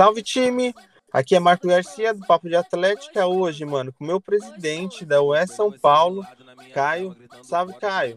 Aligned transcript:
Salve 0.00 0.22
time! 0.22 0.74
Aqui 1.12 1.36
é 1.36 1.38
Marco 1.38 1.68
Garcia 1.68 2.14
do 2.14 2.26
Papo 2.26 2.48
de 2.48 2.56
Atlética 2.56 3.26
hoje, 3.26 3.66
mano, 3.66 3.92
com 3.92 4.02
o 4.02 4.06
meu 4.06 4.18
presidente 4.18 5.04
da 5.04 5.20
UE 5.20 5.46
São 5.46 5.70
Paulo, 5.70 6.24
Caio. 6.72 7.14
Salve, 7.42 7.74
Caio. 7.74 8.16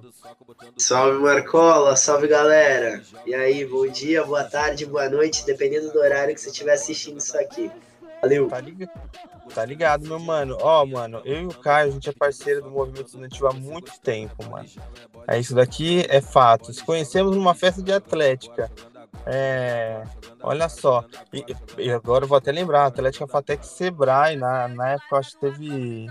Salve, 0.78 1.20
Marcola. 1.20 1.98
Salve, 1.98 2.30
galera. 2.30 3.04
E 3.26 3.36
aí, 3.36 3.66
bom 3.66 3.86
dia, 3.86 4.24
boa 4.24 4.46
tarde, 4.46 4.86
boa 4.86 5.10
noite, 5.10 5.46
dependendo 5.46 5.92
do 5.92 6.00
horário 6.00 6.34
que 6.34 6.40
você 6.40 6.52
estiver 6.52 6.72
assistindo 6.72 7.18
isso 7.18 7.38
aqui. 7.38 7.70
Valeu. 8.22 8.48
Tá 8.48 8.62
ligado, 8.62 8.92
tá 9.54 9.66
ligado 9.66 10.08
meu 10.08 10.20
mano? 10.20 10.58
Ó, 10.62 10.86
mano, 10.86 11.22
eu 11.26 11.42
e 11.42 11.46
o 11.48 11.54
Caio, 11.54 11.90
a 11.90 11.92
gente 11.92 12.08
é 12.08 12.14
parceiro 12.14 12.62
do 12.62 12.72
movimento 12.72 13.08
estudantil 13.08 13.46
há 13.46 13.52
muito 13.52 13.92
tempo, 14.00 14.42
mano. 14.50 14.70
É 15.28 15.38
isso 15.38 15.54
daqui 15.54 16.06
é 16.08 16.22
fato. 16.22 16.74
Se 16.74 16.82
conhecemos 16.82 17.36
numa 17.36 17.54
festa 17.54 17.84
de 17.84 17.92
atlética. 17.92 18.72
É, 19.26 20.04
olha 20.42 20.68
só. 20.68 21.06
E, 21.32 21.46
e 21.78 21.92
agora 21.92 22.26
eu 22.26 22.28
vou 22.28 22.38
até 22.38 22.52
lembrar, 22.52 22.86
Atlética 22.86 23.28
Fatec 23.28 23.66
Sebrae, 23.66 24.36
na, 24.36 24.68
na 24.68 24.90
época 24.92 25.18
acho 25.18 25.32
que 25.34 25.40
teve. 25.40 26.08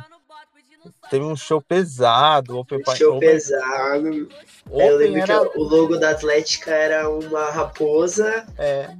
Teve 1.08 1.24
um 1.24 1.36
show 1.36 1.60
pesado. 1.60 2.58
Open 2.58 2.82
show 2.96 3.16
Open, 3.16 3.30
pesado. 3.30 4.28
Open 4.68 4.86
eu 4.86 4.96
lembro 4.96 5.20
era... 5.20 5.48
que 5.48 5.58
o 5.58 5.62
logo 5.62 5.96
da 5.96 6.10
Atlética 6.10 6.72
era 6.72 7.08
uma 7.08 7.50
raposa. 7.50 8.46
É. 8.58 8.90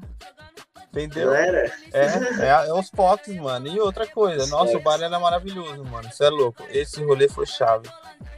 Entendeu? 0.92 1.28
Não 1.28 1.34
era? 1.34 1.72
É, 1.92 2.04
é, 2.04 2.68
é 2.68 2.74
os 2.74 2.90
potes, 2.90 3.34
mano. 3.36 3.66
E 3.66 3.80
outra 3.80 4.06
coisa, 4.06 4.44
os 4.44 4.50
nossa, 4.50 4.76
o 4.76 4.80
bar 4.80 5.00
era 5.00 5.18
maravilhoso, 5.18 5.82
mano. 5.84 6.08
Você 6.12 6.24
é 6.24 6.28
louco. 6.28 6.62
Esse 6.70 7.02
rolê 7.02 7.28
foi 7.28 7.46
chave. 7.46 7.88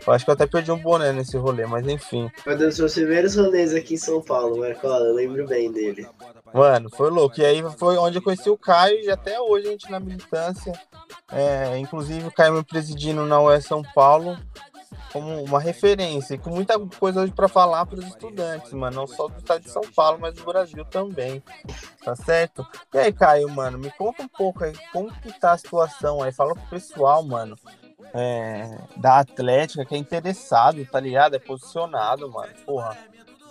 Eu 0.07 0.13
acho 0.13 0.25
que 0.25 0.31
eu 0.31 0.35
até 0.35 0.47
perdi 0.47 0.71
um 0.71 0.79
boné 0.79 1.13
nesse 1.13 1.37
rolê, 1.37 1.67
mas 1.67 1.87
enfim. 1.89 2.31
Foi 2.45 2.55
um 2.55 2.59
dos 2.59 2.79
meus 2.79 2.95
primeiros 2.95 3.35
rolês 3.37 3.75
aqui 3.75 3.95
em 3.95 3.99
São 3.99 4.23
Paulo, 4.23 4.59
Marcola. 4.59 5.07
Eu 5.07 5.15
lembro 5.15 5.47
bem 5.47 5.73
dele. 5.73 6.07
Mano, 6.53 6.89
foi 6.91 7.11
louco. 7.11 7.41
E 7.41 7.45
aí 7.45 7.63
foi 7.77 7.97
onde 7.97 8.19
eu 8.19 8.23
conheci 8.23 8.49
o 8.49 8.57
Caio 8.57 9.01
e 9.01 9.11
até 9.11 9.41
hoje 9.41 9.67
a 9.67 9.71
gente 9.71 9.91
na 9.91 9.99
militância. 9.99 10.73
É, 11.33 11.77
inclusive 11.79 12.29
o 12.29 12.33
Caio 12.33 12.53
me 12.53 12.63
presidindo 12.63 13.25
na 13.27 13.41
UE 13.41 13.61
São 13.61 13.83
Paulo 13.83 14.39
como 15.13 15.43
uma 15.43 15.61
referência 15.61 16.39
com 16.39 16.51
muita 16.51 16.79
coisa 16.79 17.21
hoje 17.21 17.33
para 17.33 17.49
falar 17.49 17.87
para 17.87 17.99
os 17.99 18.07
estudantes, 18.07 18.73
mano, 18.73 18.97
não 18.97 19.07
só 19.07 19.29
do 19.29 19.39
estado 19.39 19.63
de 19.63 19.71
São 19.71 19.83
Paulo, 19.95 20.19
mas 20.21 20.35
do 20.35 20.45
Brasil 20.45 20.85
também, 20.85 21.43
tá 22.05 22.15
certo? 22.17 22.67
E 22.93 22.99
aí, 22.99 23.13
Caio, 23.13 23.49
mano, 23.49 23.79
me 23.79 23.91
conta 23.93 24.23
um 24.23 24.29
pouco 24.29 24.65
aí, 24.65 24.73
como 24.93 25.13
que 25.21 25.33
tá 25.39 25.53
a 25.53 25.59
situação 25.59 26.23
aí, 26.23 26.33
fala 26.33 26.55
pro 26.55 26.67
pessoal, 26.69 27.23
mano, 27.23 27.57
é, 28.13 28.79
da 28.97 29.19
Atlética 29.19 29.85
que 29.85 29.95
é 29.95 29.99
interessado, 29.99 30.85
tá 30.87 31.01
ligado? 31.01 31.35
É 31.35 31.39
posicionado, 31.39 32.31
mano, 32.31 32.53
porra. 32.65 32.97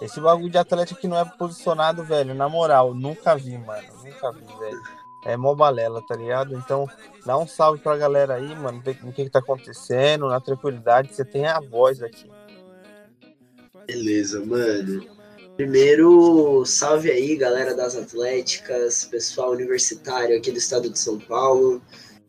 Esse 0.01 0.19
bagulho 0.19 0.49
de 0.49 0.57
Atlética 0.57 0.99
que 0.99 1.07
não 1.07 1.17
é 1.17 1.23
posicionado, 1.23 2.03
velho, 2.03 2.33
na 2.33 2.49
moral, 2.49 2.93
nunca 2.93 3.35
vi, 3.35 3.57
mano, 3.57 3.87
nunca 4.03 4.31
vi, 4.31 4.45
velho 4.59 5.02
é 5.25 5.37
mó 5.37 5.55
balela, 5.55 6.01
tá 6.05 6.15
ligado? 6.15 6.55
Então, 6.55 6.87
dá 7.25 7.37
um 7.37 7.47
salve 7.47 7.81
pra 7.81 7.97
galera 7.97 8.35
aí, 8.35 8.55
mano, 8.55 8.79
o 8.79 9.11
que, 9.11 9.23
que 9.23 9.29
tá 9.29 9.39
acontecendo, 9.39 10.27
na 10.27 10.39
tranquilidade, 10.39 11.13
você 11.13 11.23
tem 11.23 11.45
a 11.45 11.59
voz 11.59 12.01
aqui. 12.01 12.29
Beleza, 13.87 14.43
mano. 14.45 15.05
Primeiro, 15.55 16.65
salve 16.65 17.11
aí, 17.11 17.35
galera 17.35 17.75
das 17.75 17.95
Atléticas, 17.95 19.05
pessoal 19.05 19.51
universitário 19.51 20.35
aqui 20.35 20.51
do 20.51 20.57
estado 20.57 20.89
de 20.89 20.97
São 20.97 21.19
Paulo. 21.19 21.81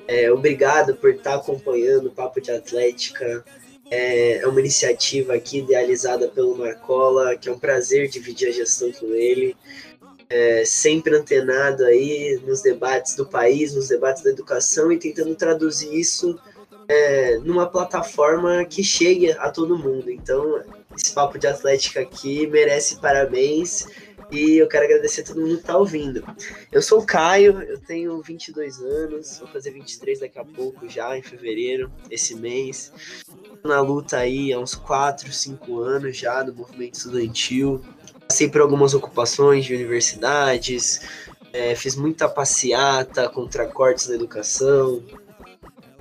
É, 0.07 0.31
obrigado 0.31 0.95
por 0.97 1.11
estar 1.11 1.31
tá 1.31 1.37
acompanhando 1.37 2.09
o 2.09 2.11
Papo 2.11 2.41
de 2.41 2.51
Atlética. 2.51 3.43
É, 3.91 4.39
é 4.39 4.47
uma 4.47 4.61
iniciativa 4.61 5.35
aqui 5.35 5.61
idealizada 5.61 6.29
pelo 6.29 6.57
Marcola, 6.57 7.37
que 7.37 7.49
é 7.49 7.53
um 7.53 7.59
prazer 7.59 8.09
dividir 8.09 8.49
a 8.49 8.53
gestão 8.53 8.93
com 8.93 9.07
ele 9.07 9.57
é, 10.29 10.65
sempre 10.65 11.17
antenado 11.17 11.85
aí 11.85 12.41
nos 12.47 12.63
debates 12.63 13.15
do 13.15 13.27
país, 13.27 13.75
nos 13.75 13.89
debates 13.89 14.23
da 14.23 14.31
educação 14.31 14.91
e 14.91 14.99
tentando 14.99 15.35
traduzir 15.35 15.95
isso 15.95 16.39
é, 16.89 17.39
numa 17.39 17.67
plataforma 17.67 18.65
que 18.65 18.83
chegue 18.83 19.33
a 19.33 19.51
todo 19.51 19.79
mundo. 19.79 20.11
Então, 20.11 20.63
esse 20.97 21.13
papo 21.13 21.39
de 21.39 21.47
atlética 21.47 22.01
aqui 22.01 22.47
merece 22.47 22.97
parabéns 23.01 23.87
e 24.31 24.57
eu 24.57 24.69
quero 24.69 24.85
agradecer 24.85 25.21
a 25.21 25.25
todo 25.25 25.41
mundo 25.41 25.55
que 25.55 25.61
está 25.61 25.77
ouvindo. 25.77 26.25
Eu 26.73 26.83
sou 26.83 27.01
o 27.01 27.07
Caio, 27.07 27.63
eu 27.63 27.79
tenho 27.79 28.21
22 28.21 28.81
anos, 28.81 29.39
vou 29.39 29.49
fazer 29.49 29.71
23 29.71 30.21
daqui 30.21 30.39
a 30.39 30.45
pouco 30.45 30.89
já, 30.89 31.17
em 31.17 31.23
fevereiro, 31.23 31.91
esse 32.11 32.35
mês. 32.35 32.93
Na 33.63 33.81
luta 33.81 34.19
aí 34.19 34.53
há 34.53 34.59
uns 34.59 34.75
4, 34.75 35.33
5 35.33 35.79
anos 35.79 36.17
já 36.17 36.43
do 36.43 36.55
movimento 36.55 36.95
estudantil, 36.95 37.83
Passei 38.29 38.49
por 38.49 38.61
algumas 38.61 38.95
ocupações 38.95 39.65
de 39.65 39.75
universidades, 39.75 41.01
é, 41.53 41.75
fiz 41.75 41.95
muita 41.95 42.29
passeata 42.29 43.29
contra 43.29 43.67
cortes 43.67 44.09
na 44.09 44.15
educação. 44.17 45.03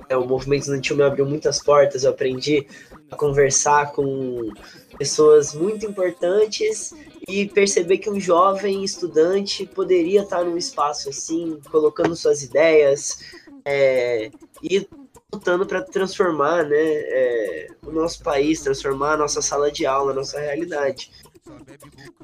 É, 0.08 0.16
o 0.16 0.26
movimento 0.26 0.62
estudantil 0.62 0.96
me 0.96 1.02
abriu 1.02 1.24
muitas 1.24 1.62
portas, 1.62 2.04
eu 2.04 2.10
aprendi 2.10 2.66
a 3.10 3.16
conversar 3.16 3.92
com 3.92 4.50
pessoas 4.98 5.54
muito 5.54 5.86
importantes 5.86 6.92
e 7.28 7.46
perceber 7.46 7.98
que 7.98 8.10
um 8.10 8.20
jovem 8.20 8.84
estudante 8.84 9.66
poderia 9.66 10.22
estar 10.22 10.44
num 10.44 10.56
espaço 10.56 11.08
assim, 11.08 11.60
colocando 11.70 12.14
suas 12.14 12.42
ideias 12.42 13.18
é, 13.64 14.30
e 14.62 14.86
lutando 15.32 15.66
para 15.66 15.82
transformar 15.82 16.64
né, 16.64 16.76
é, 16.78 17.66
o 17.84 17.90
nosso 17.90 18.22
país, 18.22 18.62
transformar 18.62 19.14
a 19.14 19.16
nossa 19.16 19.42
sala 19.42 19.70
de 19.70 19.86
aula, 19.86 20.12
a 20.12 20.14
nossa 20.14 20.38
realidade. 20.38 21.10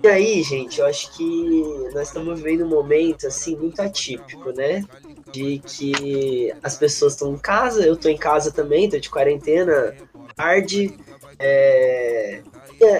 E 0.03 0.08
aí, 0.08 0.42
gente, 0.42 0.81
eu 0.81 0.86
acho 0.86 1.14
que 1.14 1.62
nós 1.92 2.08
estamos 2.08 2.41
vivendo 2.41 2.64
um 2.64 2.69
momento 2.69 3.26
assim 3.26 3.54
muito 3.54 3.81
atípico, 3.82 4.50
né? 4.50 4.82
De 5.31 5.58
que 5.58 6.50
as 6.62 6.76
pessoas 6.76 7.12
estão 7.12 7.34
em 7.34 7.38
casa, 7.38 7.84
eu 7.84 7.94
estou 7.94 8.10
em 8.10 8.16
casa 8.16 8.50
também, 8.50 8.84
estou 8.84 8.98
de 8.98 9.10
quarentena, 9.10 9.94
tarde, 10.34 10.97
é, 11.38 12.42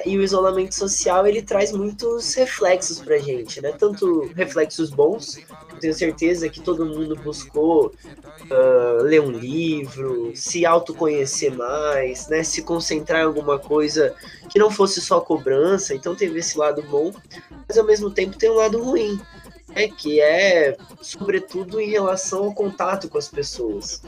e 0.05 0.19
o 0.19 0.23
isolamento 0.23 0.75
social 0.75 1.27
ele 1.27 1.41
traz 1.41 1.73
muitos 1.73 2.35
reflexos 2.35 3.01
pra 3.01 3.17
gente, 3.17 3.63
né? 3.63 3.73
Tanto 3.73 4.31
reflexos 4.37 4.91
bons, 4.91 5.39
eu 5.73 5.79
tenho 5.81 5.95
certeza 5.95 6.51
que 6.51 6.61
todo 6.61 6.85
mundo 6.85 7.17
buscou 7.17 7.93
uh, 8.51 9.03
ler 9.03 9.21
um 9.21 9.31
livro, 9.31 10.33
se 10.35 10.67
autoconhecer 10.67 11.55
mais, 11.55 12.29
né? 12.29 12.43
Se 12.43 12.63
concentrar 12.63 13.23
em 13.23 13.25
alguma 13.25 13.59
coisa 13.59 14.15
que 14.49 14.59
não 14.59 14.71
fosse 14.71 15.01
só 15.01 15.21
cobrança, 15.21 15.95
então 15.95 16.15
teve 16.15 16.39
esse 16.41 16.59
lado 16.59 16.83
bom, 16.83 17.13
mas 17.67 17.79
ao 17.79 17.85
mesmo 17.85 18.11
tempo 18.11 18.37
tem 18.37 18.51
um 18.51 18.55
lado 18.55 18.83
ruim, 18.83 19.21
né? 19.69 19.89
Que 19.89 20.21
é 20.21 20.77
sobretudo 21.01 21.81
em 21.81 21.89
relação 21.89 22.45
ao 22.45 22.55
contato 22.55 23.09
com 23.09 23.19
as 23.19 23.29
pessoas. 23.29 24.03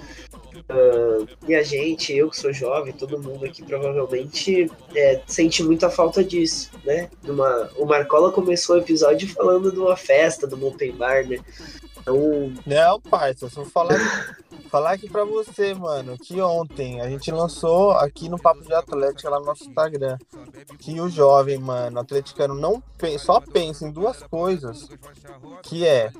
Uh, 0.54 1.26
e 1.48 1.54
a 1.54 1.62
gente, 1.62 2.14
eu 2.14 2.30
que 2.30 2.36
sou 2.36 2.52
jovem, 2.52 2.92
todo 2.92 3.20
mundo 3.20 3.44
aqui 3.44 3.62
provavelmente 3.62 4.70
é, 4.94 5.20
sente 5.26 5.62
muita 5.62 5.90
falta 5.90 6.22
disso, 6.22 6.70
né? 6.84 7.10
Uma, 7.26 7.70
o 7.76 7.86
Marcola 7.86 8.30
começou 8.30 8.76
o 8.76 8.78
episódio 8.78 9.28
falando 9.28 9.72
de 9.72 9.78
uma 9.78 9.96
festa, 9.96 10.46
do 10.46 10.66
open 10.66 10.92
bar, 10.92 11.26
né? 11.26 11.38
Então... 12.02 12.52
Não, 12.66 13.00
pai, 13.00 13.34
só 13.34 13.48
vou 13.48 13.64
falar, 13.64 13.96
falar 14.70 14.92
aqui 14.92 15.08
pra 15.08 15.24
você, 15.24 15.72
mano, 15.72 16.18
que 16.18 16.40
ontem 16.40 17.00
a 17.00 17.08
gente 17.08 17.30
lançou 17.30 17.92
aqui 17.92 18.28
no 18.28 18.38
Papo 18.38 18.62
de 18.62 18.74
Atlética 18.74 19.30
lá 19.30 19.40
no 19.40 19.46
nosso 19.46 19.64
Instagram 19.64 20.18
que 20.78 21.00
o 21.00 21.08
jovem, 21.08 21.58
mano, 21.58 22.00
atleticano 22.00 22.54
não 22.54 22.82
só 23.18 23.40
pensa 23.40 23.86
em 23.86 23.90
duas 23.90 24.22
coisas, 24.24 24.88
que 25.62 25.86
é 25.86 26.10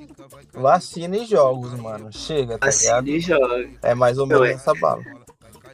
vacina 0.53 1.17
e 1.17 1.25
jogos, 1.25 1.73
mano. 1.73 2.11
Chega, 2.11 2.57
tá 2.57 2.67
vacina 2.67 3.01
ligado? 3.01 3.09
e 3.09 3.19
jogos. 3.19 3.69
É 3.81 3.93
mais 3.93 4.17
ou 4.17 4.25
menos 4.25 4.47
é. 4.47 4.53
essa 4.53 4.73
bala. 4.73 5.03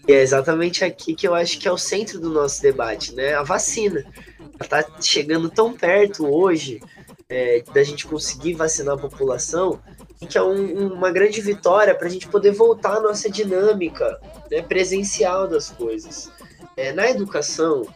E 0.08 0.12
é 0.12 0.22
exatamente 0.22 0.84
aqui 0.84 1.14
que 1.14 1.28
eu 1.28 1.36
acho 1.36 1.60
que 1.60 1.68
é 1.68 1.72
o 1.72 1.78
centro 1.78 2.20
do 2.20 2.30
nosso 2.30 2.62
debate, 2.62 3.14
né? 3.14 3.36
A 3.36 3.44
vacina. 3.44 4.04
Ela 4.60 4.84
tá 4.84 5.02
chegando 5.02 5.50
tão 5.50 5.74
perto 5.74 6.26
hoje 6.28 6.82
é, 7.28 7.64
da 7.74 7.84
gente 7.84 8.08
conseguir 8.08 8.54
vacinar 8.56 8.96
a 8.96 8.98
população 8.98 9.80
que 10.28 10.38
é 10.38 10.44
um, 10.44 10.94
uma 10.94 11.12
grande 11.12 11.40
vitória 11.40 11.96
para 11.96 12.08
a 12.08 12.10
gente 12.10 12.28
poder 12.28 12.52
voltar 12.52 12.98
à 12.98 13.00
nossa 13.00 13.30
dinâmica 13.30 14.20
né, 14.52 14.62
presencial 14.62 15.48
das 15.48 15.70
coisas. 15.70 16.30
É, 16.76 16.92
na 16.92 17.10
educação, 17.10 17.88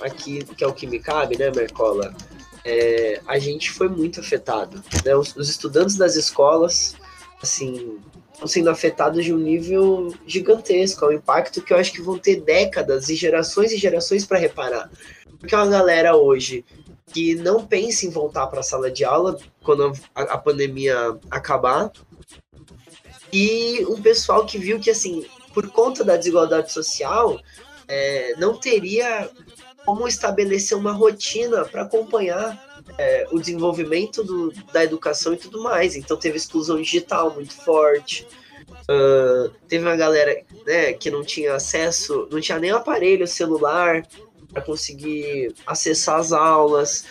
aqui 0.00 0.44
que 0.44 0.64
é 0.64 0.66
o 0.66 0.72
que 0.72 0.86
me 0.86 0.98
cabe, 0.98 1.38
né, 1.38 1.50
Mercola? 1.54 2.14
É, 2.64 3.20
a 3.26 3.38
gente 3.38 3.70
foi 3.70 3.88
muito 3.88 4.20
afetado. 4.20 4.82
Né? 5.04 5.14
Os, 5.14 5.36
os, 5.36 5.48
estudantes 5.48 5.96
das 5.96 6.16
escolas, 6.16 6.96
assim, 7.42 7.98
estão 8.32 8.46
sendo 8.46 8.70
afetados 8.70 9.24
de 9.24 9.32
um 9.32 9.38
nível 9.38 10.12
gigantesco. 10.26 11.04
É 11.04 11.08
um 11.08 11.12
impacto 11.12 11.62
que 11.62 11.72
eu 11.72 11.76
acho 11.76 11.92
que 11.92 12.02
vão 12.02 12.18
ter 12.18 12.40
décadas 12.40 13.08
e 13.08 13.14
gerações 13.14 13.72
e 13.72 13.76
gerações 13.76 14.24
para 14.24 14.38
reparar. 14.38 14.90
Porque 15.38 15.54
uma 15.54 15.66
galera 15.66 16.16
hoje 16.16 16.64
que 17.12 17.34
não 17.36 17.64
pensa 17.64 18.06
em 18.06 18.10
voltar 18.10 18.46
para 18.48 18.60
a 18.60 18.64
sala 18.64 18.90
de 18.90 19.04
aula 19.04 19.38
quando 19.62 19.92
a, 20.14 20.22
a, 20.22 20.38
pandemia 20.38 21.18
acabar. 21.30 21.90
E 23.32 23.84
um 23.88 24.00
pessoal 24.00 24.44
que 24.44 24.58
viu 24.58 24.80
que, 24.80 24.90
assim, 24.90 25.26
por 25.54 25.68
conta 25.70 26.04
da 26.04 26.16
desigualdade 26.16 26.72
social, 26.72 27.40
é, 27.88 28.34
não 28.38 28.56
teria 28.56 29.30
como 29.84 30.08
estabelecer 30.08 30.76
uma 30.76 30.92
rotina 30.92 31.64
para 31.64 31.82
acompanhar 31.82 32.60
é, 32.98 33.26
o 33.30 33.38
desenvolvimento 33.38 34.24
do, 34.24 34.52
da 34.72 34.82
educação 34.82 35.32
e 35.32 35.36
tudo 35.36 35.62
mais. 35.62 35.96
Então 35.96 36.16
teve 36.16 36.36
exclusão 36.36 36.80
digital 36.80 37.32
muito 37.32 37.54
forte. 37.54 38.26
Uh, 38.88 39.48
teve 39.68 39.84
uma 39.84 39.96
galera 39.96 40.44
né, 40.64 40.92
que 40.92 41.10
não 41.10 41.24
tinha 41.24 41.54
acesso, 41.54 42.28
não 42.30 42.40
tinha 42.40 42.58
nem 42.58 42.70
aparelho 42.70 43.26
celular 43.26 44.06
para 44.56 44.62
conseguir 44.62 45.54
acessar 45.66 46.18
as 46.18 46.32
aulas. 46.32 47.04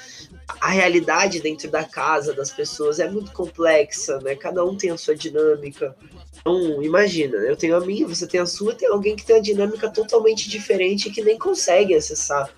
A 0.60 0.70
realidade 0.70 1.40
dentro 1.40 1.70
da 1.70 1.84
casa 1.84 2.34
das 2.34 2.50
pessoas 2.50 3.00
é 3.00 3.08
muito 3.08 3.32
complexa, 3.32 4.20
né? 4.20 4.36
Cada 4.36 4.66
um 4.66 4.76
tem 4.76 4.90
a 4.90 4.98
sua 4.98 5.16
dinâmica. 5.16 5.96
Então, 6.40 6.82
imagina, 6.82 7.38
eu 7.38 7.56
tenho 7.56 7.76
a 7.76 7.80
minha, 7.80 8.08
você 8.08 8.26
tem 8.26 8.40
a 8.40 8.46
sua, 8.48 8.74
tem 8.74 8.88
alguém 8.90 9.16
que 9.16 9.26
tem 9.26 9.36
a 9.36 9.42
dinâmica 9.42 9.90
totalmente 9.90 10.50
diferente 10.50 11.08
e 11.08 11.12
que 11.12 11.24
nem 11.24 11.38
consegue 11.38 11.94
acessar 11.94 12.52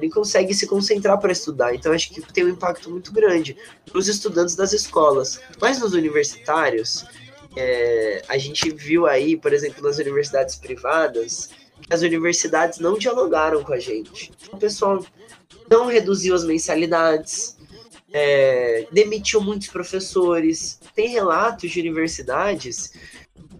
nem 0.00 0.08
consegue 0.08 0.54
se 0.54 0.66
concentrar 0.66 1.18
para 1.18 1.32
estudar. 1.32 1.74
Então 1.74 1.92
acho 1.92 2.10
que 2.10 2.22
tem 2.32 2.44
um 2.44 2.48
impacto 2.48 2.88
muito 2.88 3.12
grande 3.12 3.56
para 3.84 3.98
os 3.98 4.08
estudantes 4.08 4.54
das 4.54 4.72
escolas. 4.72 5.40
Mas 5.60 5.78
nos 5.78 5.92
universitários, 5.92 7.04
é, 7.54 8.22
a 8.28 8.38
gente 8.38 8.70
viu 8.70 9.06
aí, 9.06 9.36
por 9.36 9.52
exemplo, 9.52 9.82
nas 9.82 9.98
universidades 9.98 10.54
privadas, 10.54 11.50
as 11.88 12.02
universidades 12.02 12.78
não 12.78 12.98
dialogaram 12.98 13.62
com 13.62 13.72
a 13.72 13.78
gente. 13.78 14.30
O 14.52 14.56
pessoal 14.56 15.04
não 15.70 15.86
reduziu 15.86 16.34
as 16.34 16.44
mensalidades, 16.44 17.56
é, 18.12 18.86
demitiu 18.92 19.40
muitos 19.40 19.68
professores. 19.68 20.80
Tem 20.94 21.08
relatos 21.08 21.70
de 21.70 21.80
universidades 21.80 22.92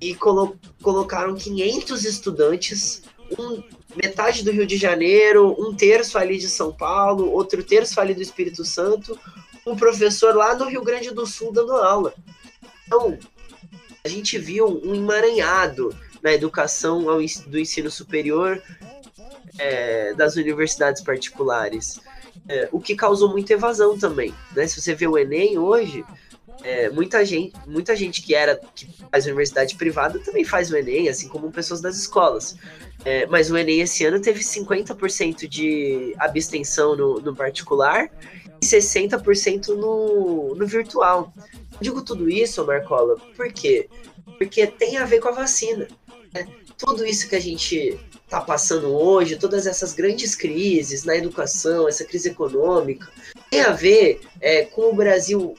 e 0.01 0.15
colo 0.15 0.57
colocaram 0.83 1.35
500 1.35 2.05
estudantes, 2.05 3.03
um, 3.39 3.63
metade 3.97 4.43
do 4.43 4.51
Rio 4.51 4.67
de 4.67 4.77
Janeiro, 4.77 5.55
um 5.59 5.75
terço 5.75 6.19
ali 6.19 6.39
de 6.39 6.49
São 6.49 6.73
Paulo, 6.73 7.31
outro 7.31 7.63
terço 7.63 8.01
ali 8.01 8.15
do 8.15 8.23
Espírito 8.23 8.65
Santo, 8.65 9.19
um 9.67 9.77
professor 9.77 10.35
lá 10.35 10.55
no 10.55 10.69
Rio 10.69 10.83
Grande 10.83 11.11
do 11.11 11.27
Sul 11.27 11.53
dando 11.53 11.75
aula. 11.75 12.15
Então, 12.87 13.19
a 14.03 14.09
gente 14.09 14.39
viu 14.39 14.81
um 14.85 14.95
emaranhado 14.95 15.95
na 16.23 16.33
educação 16.33 17.09
ao, 17.09 17.19
do 17.47 17.59
ensino 17.59 17.91
superior 17.91 18.63
é, 19.59 20.15
das 20.15 20.37
universidades 20.37 21.03
particulares, 21.03 22.01
é, 22.49 22.69
o 22.73 22.81
que 22.81 22.95
causou 22.95 23.31
muita 23.31 23.53
evasão 23.53 23.99
também. 23.99 24.35
Né? 24.55 24.67
Se 24.67 24.81
você 24.81 24.95
vê 24.95 25.07
o 25.07 25.19
Enem 25.19 25.59
hoje, 25.59 26.05
é, 26.63 26.91
muita 26.91 27.25
gente, 27.25 27.55
muita 27.67 27.97
gente 27.97 28.23
que 28.23 28.35
era 28.35 28.61
que 28.75 28.87
faz 29.11 29.25
universidade 29.27 29.77
privada 29.77 30.19
também 30.19 30.45
faz 30.45 30.71
o 30.71 30.77
Enem, 30.77 31.09
assim 31.09 31.29
como 31.29 31.51
pessoas 31.51 31.81
das 31.81 31.97
escolas. 31.97 32.57
É, 33.05 33.27
mas 33.27 33.51
o 33.51 33.57
Enem 33.57 33.81
esse 33.81 34.05
ano 34.05 34.21
teve 34.21 34.41
50% 34.41 35.49
de 35.49 36.15
abstenção 36.19 36.95
no, 36.95 37.21
no 37.21 37.35
particular 37.35 38.11
e 38.61 38.67
60% 38.67 39.69
no, 39.69 40.55
no 40.55 40.67
virtual. 40.67 41.33
Digo 41.81 42.03
tudo 42.03 42.29
isso, 42.29 42.65
Marcola, 42.67 43.17
por 43.37 43.51
quê? 43.53 43.89
Porque 44.37 44.67
tem 44.67 44.99
a 44.99 45.05
ver 45.05 45.21
com 45.21 45.29
a 45.29 45.33
vacina. 45.33 45.89
Né? 46.33 46.47
Tudo 46.79 47.05
isso 47.05 47.29
que 47.29 47.37
a 47.37 47.41
gente 47.41 47.99
está 48.25 48.41
passando 48.41 48.89
hoje, 48.89 49.37
todas 49.37 49.67
essas 49.67 49.93
grandes 49.93 50.35
crises 50.35 51.05
na 51.05 51.17
educação, 51.17 51.89
essa 51.89 52.05
crise 52.05 52.29
econômica, 52.29 53.11
tem 53.51 53.61
a 53.61 53.73
ver 53.73 54.21
é, 54.41 54.65
com 54.65 54.91
o 54.91 54.95
Brasil 54.95 55.57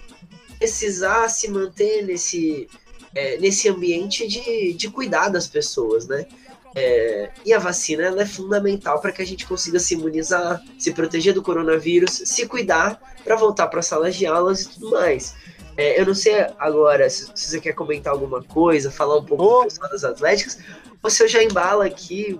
precisar 0.57 1.27
se 1.27 1.49
manter 1.49 2.05
nesse, 2.05 2.67
é, 3.13 3.37
nesse 3.37 3.67
ambiente 3.67 4.27
de, 4.27 4.73
de 4.73 4.89
cuidar 4.89 5.29
das 5.29 5.47
pessoas, 5.47 6.07
né? 6.07 6.25
É, 6.73 7.29
e 7.45 7.53
a 7.53 7.59
vacina 7.59 8.03
ela 8.03 8.21
é 8.21 8.25
fundamental 8.25 9.01
para 9.01 9.11
que 9.11 9.21
a 9.21 9.25
gente 9.25 9.45
consiga 9.45 9.77
se 9.77 9.95
imunizar, 9.95 10.63
se 10.79 10.93
proteger 10.93 11.33
do 11.33 11.41
coronavírus, 11.41 12.21
se 12.23 12.47
cuidar 12.47 13.01
para 13.25 13.35
voltar 13.35 13.67
para 13.67 13.81
salas 13.81 14.15
de 14.15 14.25
aulas 14.25 14.61
e 14.61 14.69
tudo 14.69 14.91
mais. 14.91 15.35
É, 15.77 15.99
eu 15.99 16.05
não 16.05 16.13
sei 16.13 16.45
agora 16.59 17.09
se, 17.09 17.31
se, 17.33 17.49
você 17.49 17.61
quer 17.61 17.73
comentar 17.73 18.13
alguma 18.13 18.43
coisa, 18.43 18.91
falar 18.91 19.17
um 19.17 19.25
pouco 19.25 19.43
oh. 19.43 19.59
do 19.59 19.63
pessoal 19.65 19.89
das 19.89 20.03
atléticas, 20.03 20.59
ou 21.01 21.09
se 21.09 21.23
eu 21.23 21.27
já 21.27 21.43
embala 21.43 21.85
aqui. 21.85 22.39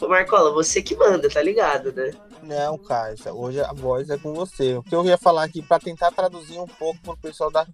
Ô 0.00 0.08
Marcola, 0.08 0.52
você 0.52 0.82
que 0.82 0.96
manda, 0.96 1.28
tá 1.30 1.40
ligado, 1.40 1.92
né? 1.92 2.12
Não, 2.42 2.76
cara, 2.76 3.14
hoje 3.32 3.60
a 3.60 3.72
voz 3.72 4.10
é 4.10 4.18
com 4.18 4.34
você. 4.34 4.76
O 4.76 4.82
que 4.82 4.94
eu 4.94 5.04
ia 5.04 5.16
falar 5.16 5.44
aqui 5.44 5.62
para 5.62 5.78
tentar 5.78 6.10
traduzir 6.10 6.58
um 6.58 6.66
pouco 6.66 6.98
para 7.00 7.12
o 7.12 7.16
pessoal 7.16 7.52
da, 7.52 7.66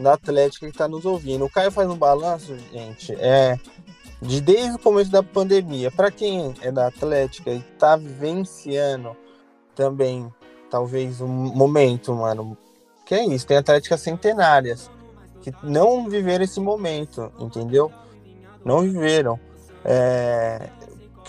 da 0.00 0.14
Atlética 0.14 0.66
que 0.66 0.72
está 0.72 0.88
nos 0.88 1.04
ouvindo. 1.04 1.44
O 1.44 1.50
Caio 1.50 1.70
faz 1.70 1.88
um 1.88 1.96
balanço, 1.96 2.56
gente, 2.72 3.12
é 3.14 3.58
de 4.22 4.40
desde 4.40 4.72
o 4.72 4.78
começo 4.78 5.10
da 5.10 5.22
pandemia. 5.22 5.90
Para 5.90 6.10
quem 6.10 6.54
é 6.62 6.72
da 6.72 6.86
Atlética 6.86 7.50
e 7.50 7.58
está 7.58 7.96
vivenciando 7.96 9.14
também, 9.74 10.32
talvez, 10.70 11.20
um 11.20 11.28
momento, 11.28 12.14
mano, 12.14 12.56
que 13.06 13.14
é 13.14 13.24
isso, 13.24 13.46
tem 13.46 13.56
atléticas 13.56 14.00
centenárias 14.00 14.90
que 15.40 15.54
não 15.62 16.10
viveram 16.10 16.44
esse 16.44 16.58
momento, 16.58 17.32
entendeu? 17.38 17.90
Não 18.64 18.80
viveram. 18.80 19.38
É, 19.84 20.68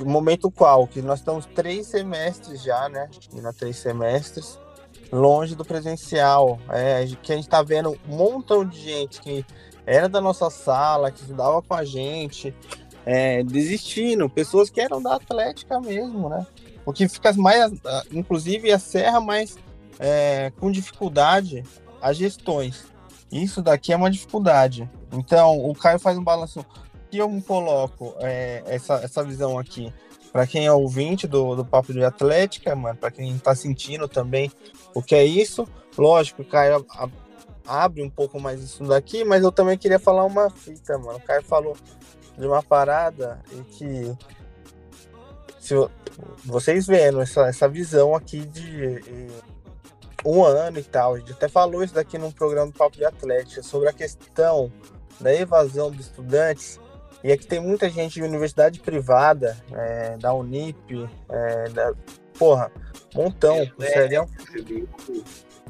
momento 0.03 0.49
qual? 0.49 0.87
Que 0.87 1.03
nós 1.03 1.19
estamos 1.19 1.45
três 1.45 1.85
semestres 1.85 2.63
já, 2.63 2.89
né? 2.89 3.07
Indo 3.31 3.53
três 3.53 3.77
semestres, 3.77 4.59
longe 5.11 5.53
do 5.53 5.63
presencial. 5.63 6.59
É, 6.69 7.05
que 7.21 7.31
a 7.31 7.35
gente 7.35 7.47
tá 7.47 7.61
vendo 7.61 7.95
um 8.09 8.15
montão 8.15 8.65
de 8.65 8.79
gente 8.79 9.21
que 9.21 9.45
era 9.85 10.09
da 10.09 10.19
nossa 10.19 10.49
sala, 10.49 11.11
que 11.11 11.21
estudava 11.21 11.61
com 11.61 11.75
a 11.75 11.85
gente, 11.85 12.55
é, 13.05 13.43
desistindo. 13.43 14.27
Pessoas 14.27 14.71
que 14.71 14.81
eram 14.81 14.99
da 14.99 15.15
Atlética 15.15 15.79
mesmo, 15.79 16.27
né? 16.27 16.45
O 16.85 16.91
que 16.91 17.07
fica 17.07 17.31
mais, 17.33 17.71
inclusive, 18.11 18.71
a 18.71 18.79
serra 18.79 19.19
mais 19.19 19.57
é, 19.99 20.51
com 20.59 20.71
dificuldade 20.71 21.63
as 22.01 22.17
gestões. 22.17 22.85
Isso 23.31 23.61
daqui 23.61 23.91
é 23.91 23.95
uma 23.95 24.11
dificuldade. 24.11 24.89
Então, 25.11 25.57
o 25.57 25.73
Caio 25.75 25.99
faz 25.99 26.17
um 26.17 26.23
balanço. 26.23 26.65
que 27.09 27.17
eu 27.17 27.29
coloco 27.45 28.15
é, 28.19 28.63
essa, 28.65 28.95
essa 28.95 29.23
visão 29.23 29.57
aqui? 29.57 29.93
Para 30.31 30.45
quem 30.45 30.65
é 30.65 30.71
ouvinte 30.71 31.25
do, 31.25 31.55
do 31.55 31.65
Papo 31.65 31.93
de 31.93 32.03
Atlética, 32.03 32.75
mano, 32.75 32.97
para 32.97 33.11
quem 33.11 33.35
está 33.35 33.55
sentindo 33.55 34.07
também 34.07 34.51
o 34.93 35.01
que 35.01 35.15
é 35.15 35.23
isso, 35.23 35.67
lógico, 35.97 36.41
o 36.41 36.45
Caio 36.45 36.85
abre 37.65 38.03
um 38.03 38.09
pouco 38.09 38.39
mais 38.39 38.61
isso 38.61 38.83
daqui, 38.83 39.23
mas 39.23 39.43
eu 39.43 39.51
também 39.51 39.77
queria 39.77 39.99
falar 39.99 40.23
uma 40.25 40.49
fita, 40.49 40.97
mano. 40.97 41.17
O 41.17 41.21
Caio 41.21 41.43
falou 41.43 41.75
de 42.37 42.45
uma 42.45 42.61
parada 42.61 43.41
e 43.51 43.61
que 43.63 44.17
se 45.59 45.73
vocês 46.45 46.87
vendo 46.87 47.21
essa, 47.21 47.47
essa 47.47 47.67
visão 47.67 48.15
aqui 48.15 48.45
de 48.45 49.01
um 50.25 50.43
ano 50.43 50.79
e 50.79 50.83
tal. 50.83 51.15
A 51.15 51.19
gente 51.19 51.31
até 51.31 51.47
falou 51.47 51.83
isso 51.83 51.93
daqui 51.93 52.17
num 52.17 52.31
programa 52.31 52.71
do 52.71 52.77
Papo 52.77 52.97
de 52.97 53.05
Atlética, 53.05 53.61
sobre 53.63 53.89
a 53.89 53.93
questão 53.93 54.71
da 55.19 55.33
evasão 55.33 55.91
dos 55.91 56.07
estudantes. 56.07 56.79
E 57.23 57.31
aqui 57.31 57.47
tem 57.47 57.59
muita 57.59 57.89
gente 57.89 58.15
de 58.15 58.23
universidade 58.23 58.79
privada, 58.79 59.57
é, 59.71 60.17
da 60.17 60.33
Unip, 60.33 61.09
é, 61.29 61.69
da. 61.69 61.93
Porra, 62.37 62.71
montão, 63.15 63.55
é, 63.57 63.85
sério. 63.85 64.27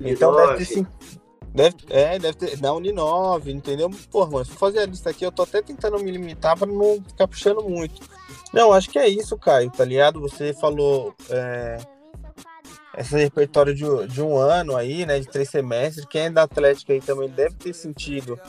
Então 0.02 0.36
deve 0.36 0.58
ter 0.58 0.66
sim. 0.66 0.88
Deve, 1.54 1.78
é, 1.90 2.20
deve 2.20 2.38
ter. 2.38 2.58
Da 2.58 2.74
Uninove, 2.74 3.52
entendeu? 3.52 3.90
Porra, 4.12 4.30
mano, 4.30 4.46
se 4.46 4.52
eu 4.52 4.58
fazer 4.58 4.80
a 4.80 4.86
lista 4.86 5.10
aqui, 5.10 5.26
eu 5.26 5.32
tô 5.32 5.44
até 5.44 5.62
tentando 5.62 5.98
me 6.00 6.12
limitar 6.12 6.58
para 6.58 6.68
não 6.68 7.02
ficar 7.08 7.28
puxando 7.28 7.64
muito. 7.64 8.02
Não, 8.54 8.74
acho 8.74 8.90
que 8.90 9.00
é 9.00 9.08
isso, 9.08 9.38
Caio, 9.38 9.72
tá 9.72 9.86
ligado? 9.86 10.20
Você 10.20 10.54
falou. 10.54 11.16
É, 11.30 11.78
esse 12.98 13.16
repertório 13.16 13.76
de, 13.76 13.86
de 14.08 14.22
um 14.22 14.36
ano 14.36 14.76
aí, 14.76 15.06
né, 15.06 15.20
de 15.20 15.28
três 15.28 15.50
semestres, 15.50 16.06
quem 16.06 16.24
é 16.24 16.30
da 16.30 16.44
Atlética 16.44 16.94
aí 16.94 17.00
também 17.00 17.30
deve 17.30 17.56
ter 17.56 17.74
sentido 17.74 18.40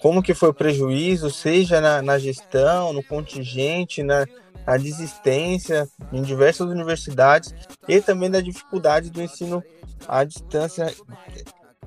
como 0.00 0.22
que 0.22 0.34
foi 0.34 0.50
o 0.50 0.54
prejuízo, 0.54 1.30
seja 1.30 1.80
na, 1.80 2.02
na 2.02 2.18
gestão, 2.18 2.92
no 2.92 3.02
contingente, 3.02 4.02
na, 4.02 4.26
na, 4.66 4.76
desistência 4.76 5.88
em 6.12 6.22
diversas 6.22 6.68
universidades 6.68 7.54
e 7.88 8.00
também 8.00 8.30
da 8.30 8.40
dificuldade 8.40 9.10
do 9.10 9.22
ensino 9.22 9.62
à 10.06 10.22
distância. 10.22 10.94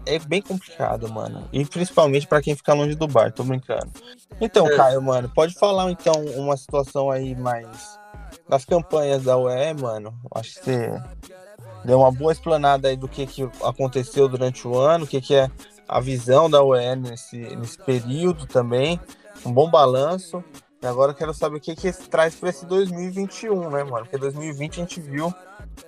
É 0.06 0.17
bem 0.20 0.41
complicado, 0.41 1.08
mano. 1.12 1.48
E 1.51 1.65
principalmente 1.65 2.25
para 2.25 2.41
quem 2.41 2.56
fica 2.56 2.74
longe 2.74 2.96
do 2.96 3.08
bar, 3.08 3.32
tô 3.32 3.44
brincando. 3.44 3.91
Então, 4.39 4.67
é. 4.67 4.75
Caio, 4.75 5.01
mano, 5.01 5.29
pode 5.29 5.53
falar 5.53 5.91
então 5.91 6.13
uma 6.38 6.58
situação 6.58 7.12
aí 7.12 7.36
mais 7.36 8.00
das 8.48 8.65
campanhas 8.65 9.24
da 9.24 9.38
UE, 9.38 9.74
mano. 9.79 10.13
Acho 10.34 10.56
que 10.56 10.65
você 10.65 11.01
deu 11.88 12.00
uma 12.00 12.12
boa 12.12 12.34
explanada 12.34 12.89
aí 12.89 12.98
do 12.98 13.08
que, 13.08 13.25
que 13.25 13.50
aconteceu 13.63 14.27
durante 14.27 14.67
o 14.67 14.77
ano, 14.77 15.06
o 15.06 15.08
que, 15.08 15.22
que 15.22 15.34
é 15.34 15.50
a 15.88 16.01
visão 16.01 16.50
da 16.50 16.62
UE 16.62 16.98
nesse, 16.98 17.38
nesse 17.38 17.77
período 17.77 18.46
também, 18.46 19.00
um 19.46 19.53
bom 19.53 19.70
balanço. 19.70 20.44
E 20.82 20.86
agora 20.86 21.13
eu 21.13 21.15
quero 21.15 21.34
saber 21.34 21.56
o 21.56 21.62
que, 21.62 21.74
que 21.77 21.94
traz 22.10 22.36
para 22.36 22.50
esse 22.50 22.65
2021, 22.65 23.70
né, 23.70 23.86
mano? 23.86 24.00
Porque 24.00 24.17
2020 24.17 24.74
a 24.74 24.79
gente 24.82 25.00
viu, 25.00 25.34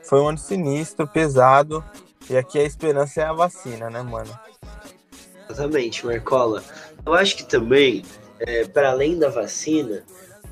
foi 0.01 0.21
um 0.21 0.29
ano 0.29 0.37
sinistro, 0.37 1.05
pesado, 1.05 1.83
e 2.29 2.37
aqui 2.37 2.57
a 2.57 2.63
esperança 2.63 3.19
é 3.19 3.25
a 3.25 3.33
vacina, 3.33 3.89
né, 3.89 4.01
mano? 4.01 4.31
Exatamente, 5.49 6.05
Marcola. 6.05 6.63
Eu 7.05 7.13
acho 7.13 7.35
que 7.35 7.43
também, 7.43 8.05
é, 8.39 8.63
para 8.63 8.91
além 8.91 9.19
da 9.19 9.27
vacina, 9.27 10.01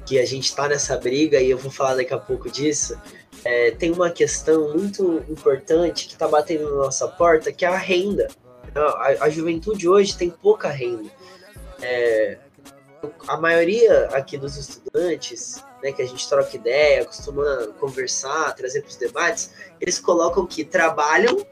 que 0.05 0.19
a 0.19 0.25
gente 0.25 0.49
está 0.49 0.67
nessa 0.67 0.97
briga, 0.97 1.39
e 1.39 1.49
eu 1.49 1.57
vou 1.57 1.71
falar 1.71 1.95
daqui 1.95 2.13
a 2.13 2.19
pouco 2.19 2.51
disso, 2.51 2.99
é, 3.43 3.71
tem 3.71 3.91
uma 3.91 4.09
questão 4.09 4.73
muito 4.73 5.23
importante 5.29 6.07
que 6.07 6.13
está 6.13 6.27
batendo 6.27 6.69
na 6.69 6.83
nossa 6.83 7.07
porta, 7.07 7.51
que 7.51 7.65
é 7.65 7.67
a 7.67 7.77
renda. 7.77 8.27
A, 8.75 9.25
a 9.25 9.29
juventude 9.29 9.87
hoje 9.87 10.17
tem 10.17 10.29
pouca 10.29 10.69
renda. 10.69 11.09
É, 11.81 12.37
a 13.27 13.37
maioria 13.37 14.05
aqui 14.07 14.37
dos 14.37 14.57
estudantes, 14.57 15.63
né, 15.81 15.91
que 15.91 16.01
a 16.01 16.05
gente 16.05 16.27
troca 16.27 16.55
ideia, 16.55 17.05
costuma 17.05 17.67
conversar, 17.79 18.53
trazer 18.55 18.81
para 18.81 18.89
os 18.89 18.95
debates, 18.95 19.51
eles 19.79 19.99
colocam 19.99 20.45
que 20.45 20.63
trabalham 20.63 21.45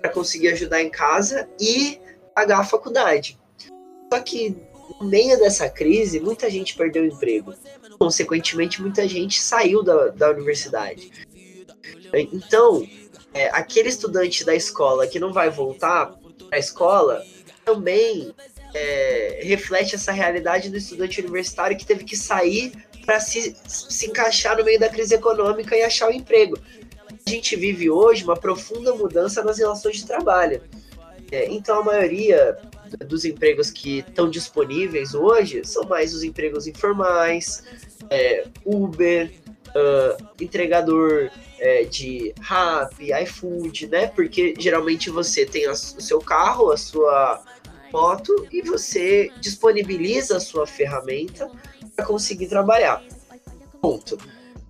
para 0.00 0.10
conseguir 0.10 0.48
ajudar 0.48 0.82
em 0.82 0.90
casa 0.90 1.48
e 1.60 2.00
pagar 2.34 2.60
a 2.60 2.64
faculdade. 2.64 3.38
Só 4.12 4.20
que 4.20 4.56
no 5.00 5.06
meio 5.06 5.38
dessa 5.38 5.68
crise, 5.68 6.20
muita 6.20 6.50
gente 6.50 6.76
perdeu 6.76 7.04
emprego. 7.04 7.54
Consequentemente, 7.98 8.80
muita 8.80 9.06
gente 9.08 9.40
saiu 9.40 9.82
da, 9.82 10.08
da 10.08 10.30
universidade. 10.30 11.10
Então, 12.32 12.86
é, 13.34 13.48
aquele 13.50 13.88
estudante 13.88 14.44
da 14.44 14.54
escola 14.54 15.06
que 15.06 15.18
não 15.18 15.32
vai 15.32 15.50
voltar 15.50 16.14
a 16.50 16.58
escola 16.58 17.22
também 17.64 18.34
é, 18.74 19.40
reflete 19.42 19.94
essa 19.94 20.12
realidade 20.12 20.70
do 20.70 20.76
estudante 20.76 21.20
universitário 21.20 21.76
que 21.76 21.84
teve 21.84 22.04
que 22.04 22.16
sair 22.16 22.72
para 23.04 23.20
se, 23.20 23.56
se 23.66 24.06
encaixar 24.06 24.56
no 24.56 24.64
meio 24.64 24.78
da 24.78 24.88
crise 24.88 25.14
econômica 25.14 25.76
e 25.76 25.82
achar 25.82 26.08
o 26.08 26.12
emprego. 26.12 26.58
A 27.26 27.30
gente 27.30 27.56
vive 27.56 27.90
hoje 27.90 28.24
uma 28.24 28.36
profunda 28.36 28.94
mudança 28.94 29.42
nas 29.42 29.58
relações 29.58 29.96
de 29.96 30.06
trabalho. 30.06 30.62
É, 31.30 31.46
então, 31.50 31.80
a 31.80 31.84
maioria 31.84 32.58
dos 33.06 33.24
empregos 33.24 33.70
que 33.70 33.98
estão 33.98 34.28
disponíveis 34.28 35.14
hoje 35.14 35.62
são 35.64 35.84
mais 35.84 36.14
os 36.14 36.22
empregos 36.22 36.66
informais, 36.66 37.64
é, 38.10 38.46
Uber, 38.64 39.30
uh, 39.68 40.26
entregador 40.40 41.30
é, 41.58 41.84
de 41.84 42.32
Rap, 42.40 42.94
iFood, 43.22 43.88
né? 43.88 44.06
Porque 44.08 44.54
geralmente 44.58 45.10
você 45.10 45.44
tem 45.44 45.66
a, 45.66 45.72
o 45.72 45.76
seu 45.76 46.20
carro, 46.20 46.70
a 46.70 46.76
sua 46.76 47.42
moto 47.92 48.46
e 48.52 48.62
você 48.62 49.30
disponibiliza 49.40 50.36
a 50.36 50.40
sua 50.40 50.66
ferramenta 50.66 51.50
para 51.96 52.04
conseguir 52.04 52.48
trabalhar. 52.48 53.02
Ponto. 53.80 54.18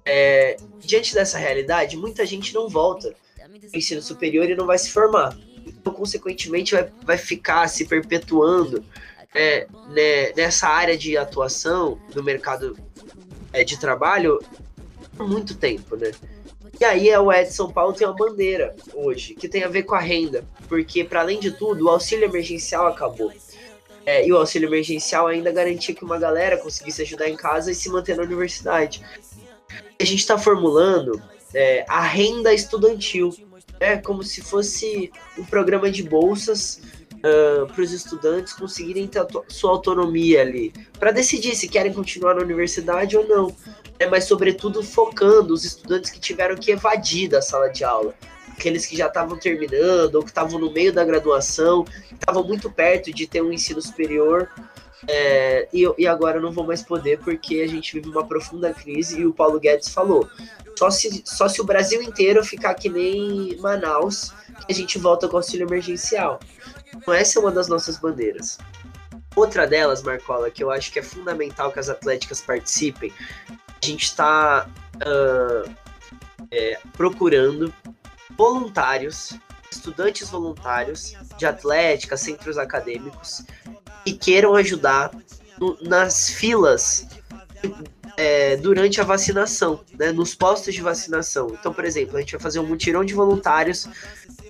É, 0.04 0.56
diante 0.80 1.14
dessa 1.14 1.38
realidade, 1.38 1.96
muita 1.96 2.25
gente 2.25 2.54
não 2.54 2.68
volta 2.68 3.14
ensino 3.72 4.00
superior 4.00 4.48
e 4.48 4.54
não 4.54 4.66
vai 4.66 4.78
se 4.78 4.90
formar. 4.90 5.37
Consequentemente, 5.92 6.75
vai, 6.75 6.90
vai 7.02 7.18
ficar 7.18 7.68
se 7.68 7.85
perpetuando 7.85 8.85
é, 9.35 9.66
né, 9.90 10.33
nessa 10.37 10.68
área 10.68 10.97
de 10.97 11.16
atuação 11.16 11.99
do 12.12 12.23
mercado 12.23 12.76
é, 13.52 13.64
de 13.64 13.78
trabalho 13.78 14.40
por 15.16 15.28
muito 15.28 15.57
tempo, 15.57 15.97
né? 15.97 16.12
E 16.80 16.85
aí 16.85 17.11
é 17.11 17.18
o 17.18 17.33
Edson 17.33 17.71
Paulo 17.71 17.92
tem 17.92 18.07
uma 18.07 18.14
bandeira 18.14 18.76
hoje, 18.95 19.35
que 19.35 19.49
tem 19.49 19.64
a 19.64 19.68
ver 19.68 19.83
com 19.83 19.97
a 19.97 20.00
renda, 20.00 20.45
porque 20.68 21.02
para 21.02 21.21
além 21.21 21.40
de 21.40 21.50
tudo, 21.50 21.85
o 21.85 21.88
auxílio 21.88 22.25
emergencial 22.25 22.87
acabou. 22.87 23.33
É, 24.07 24.26
e 24.26 24.33
o 24.33 24.37
auxílio 24.37 24.68
emergencial 24.68 25.26
ainda 25.26 25.50
garantia 25.50 25.95
que 25.95 26.04
uma 26.04 26.18
galera 26.18 26.57
conseguisse 26.57 27.02
ajudar 27.02 27.28
em 27.28 27.37
casa 27.37 27.73
e 27.73 27.75
se 27.75 27.90
manter 27.90 28.16
na 28.16 28.23
universidade. 28.23 29.04
A 30.00 30.04
gente 30.04 30.21
está 30.21 30.38
formulando 30.38 31.21
é, 31.52 31.85
a 31.88 32.00
renda 32.00 32.54
estudantil, 32.54 33.35
é 33.80 33.97
como 33.97 34.23
se 34.23 34.40
fosse 34.42 35.11
um 35.38 35.44
programa 35.44 35.90
de 35.90 36.02
bolsas 36.02 36.80
uh, 37.16 37.66
para 37.66 37.82
os 37.82 37.92
estudantes 37.92 38.52
conseguirem 38.52 39.06
ter 39.06 39.25
sua 39.49 39.70
autonomia 39.70 40.42
ali, 40.42 40.73
para 40.99 41.12
decidir 41.12 41.54
se 41.54 41.68
querem 41.68 41.92
continuar 41.92 42.35
na 42.35 42.42
universidade 42.42 43.16
ou 43.16 43.26
não 43.26 43.54
né, 43.99 44.06
mas 44.06 44.25
sobretudo 44.25 44.82
focando 44.82 45.52
os 45.52 45.64
estudantes 45.64 46.11
que 46.11 46.20
tiveram 46.20 46.56
que 46.56 46.70
evadir 46.70 47.28
da 47.28 47.42
sala 47.42 47.68
de 47.68 47.85
aula. 47.85 48.14
Aqueles 48.52 48.87
que 48.87 48.97
já 48.97 49.06
estavam 49.06 49.38
terminando 49.38 50.16
ou 50.16 50.23
que 50.23 50.30
estavam 50.30 50.58
no 50.58 50.73
meio 50.73 50.92
da 50.92 51.04
graduação, 51.04 51.85
estavam 52.12 52.44
muito 52.44 52.70
perto 52.70 53.12
de 53.12 53.26
ter 53.26 53.42
um 53.42 53.52
ensino 53.52 53.80
superior 53.80 54.50
é, 55.07 55.69
e, 55.73 55.87
e, 55.97 56.07
agora 56.07 56.40
não 56.40 56.50
vão 56.50 56.67
mais 56.67 56.83
poder 56.83 57.21
porque 57.21 57.61
a 57.61 57.69
gente 57.69 57.93
vive 57.93 58.09
uma 58.09 58.26
profunda 58.26 58.73
crise 58.75 59.21
e 59.21 59.26
o 59.26 59.33
Paulo 59.33 59.61
Guedes 59.61 59.88
falou: 59.90 60.28
só 60.76 60.90
se, 60.90 61.23
só 61.25 61.49
se 61.49 61.61
o 61.61 61.64
Brasil 61.64 62.02
inteiro 62.02 62.45
ficar 62.45 62.75
que 62.75 62.88
nem 62.88 63.57
Manaus, 63.59 64.33
a 64.69 64.73
gente 64.73 64.99
volta 64.99 65.28
com 65.28 65.37
auxílio 65.37 65.67
emergencial. 65.69 66.40
Então, 66.97 67.14
essa 67.14 67.38
é 67.38 67.43
uma 67.43 67.52
das 67.52 67.69
nossas 67.69 67.99
bandeiras. 67.99 68.59
Outra 69.37 69.67
delas, 69.67 70.02
Marcola, 70.02 70.50
que 70.50 70.64
eu 70.64 70.71
acho 70.71 70.90
que 70.90 70.99
é 70.99 71.02
fundamental 71.02 71.71
que 71.71 71.78
as 71.78 71.88
atléticas 71.88 72.40
participem, 72.40 73.12
a 73.50 73.87
gente 73.87 74.05
está 74.05 74.69
uh, 74.97 75.71
é, 76.50 76.78
procurando 76.95 77.73
voluntários, 78.37 79.38
estudantes 79.71 80.31
voluntários 80.31 81.14
de 81.37 81.47
atlética, 81.47 82.17
centros 82.17 82.59
acadêmicos, 82.59 83.45
que 84.05 84.12
queiram 84.12 84.55
ajudar 84.55 85.11
no, 85.59 85.76
nas 85.83 86.31
filas 86.31 87.07
é, 88.17 88.57
durante 88.57 89.00
a 89.00 89.05
vacinação, 89.05 89.81
né, 89.97 90.11
nos 90.11 90.35
postos 90.35 90.75
de 90.75 90.83
vacinação. 90.83 91.57
Então, 91.59 91.73
por 91.73 91.85
exemplo, 91.85 92.17
a 92.17 92.21
gente 92.21 92.33
vai 92.33 92.40
fazer 92.40 92.59
um 92.59 92.67
mutirão 92.67 93.05
de 93.05 93.14
voluntários 93.14 93.88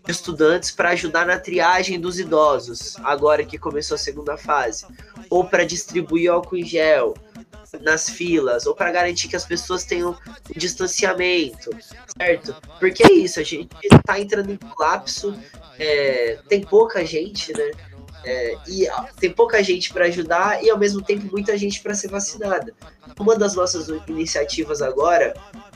de 0.04 0.10
estudantes 0.10 0.70
para 0.70 0.90
ajudar 0.90 1.26
na 1.26 1.38
triagem 1.38 2.00
dos 2.00 2.18
idosos, 2.18 2.96
agora 3.04 3.44
que 3.44 3.58
começou 3.58 3.96
a 3.96 3.98
segunda 3.98 4.38
fase, 4.38 4.86
ou 5.28 5.44
para 5.44 5.64
distribuir 5.64 6.30
álcool 6.30 6.56
em 6.56 6.64
gel, 6.64 7.14
nas 7.82 8.08
filas, 8.08 8.64
ou 8.64 8.74
para 8.74 8.90
garantir 8.90 9.28
que 9.28 9.36
as 9.36 9.44
pessoas 9.44 9.84
tenham 9.84 10.12
um 10.12 10.58
distanciamento, 10.58 11.70
certo? 12.18 12.56
Porque 12.80 13.04
é 13.04 13.12
isso, 13.12 13.38
a 13.38 13.42
gente 13.42 13.68
está 13.84 14.18
entrando 14.18 14.50
em 14.50 14.56
colapso, 14.56 15.38
é, 15.78 16.38
tem 16.48 16.62
pouca 16.62 17.04
gente, 17.04 17.52
né? 17.52 17.70
É, 18.30 18.58
e 18.68 18.86
tem 19.18 19.32
pouca 19.32 19.62
gente 19.62 19.90
para 19.90 20.04
ajudar 20.04 20.62
e 20.62 20.68
ao 20.68 20.76
mesmo 20.76 21.00
tempo 21.00 21.26
muita 21.32 21.56
gente 21.56 21.80
para 21.80 21.94
ser 21.94 22.08
vacinada. 22.08 22.74
Uma 23.18 23.34
das 23.34 23.54
nossas 23.54 23.88
iniciativas 24.06 24.82
agora, 24.82 25.32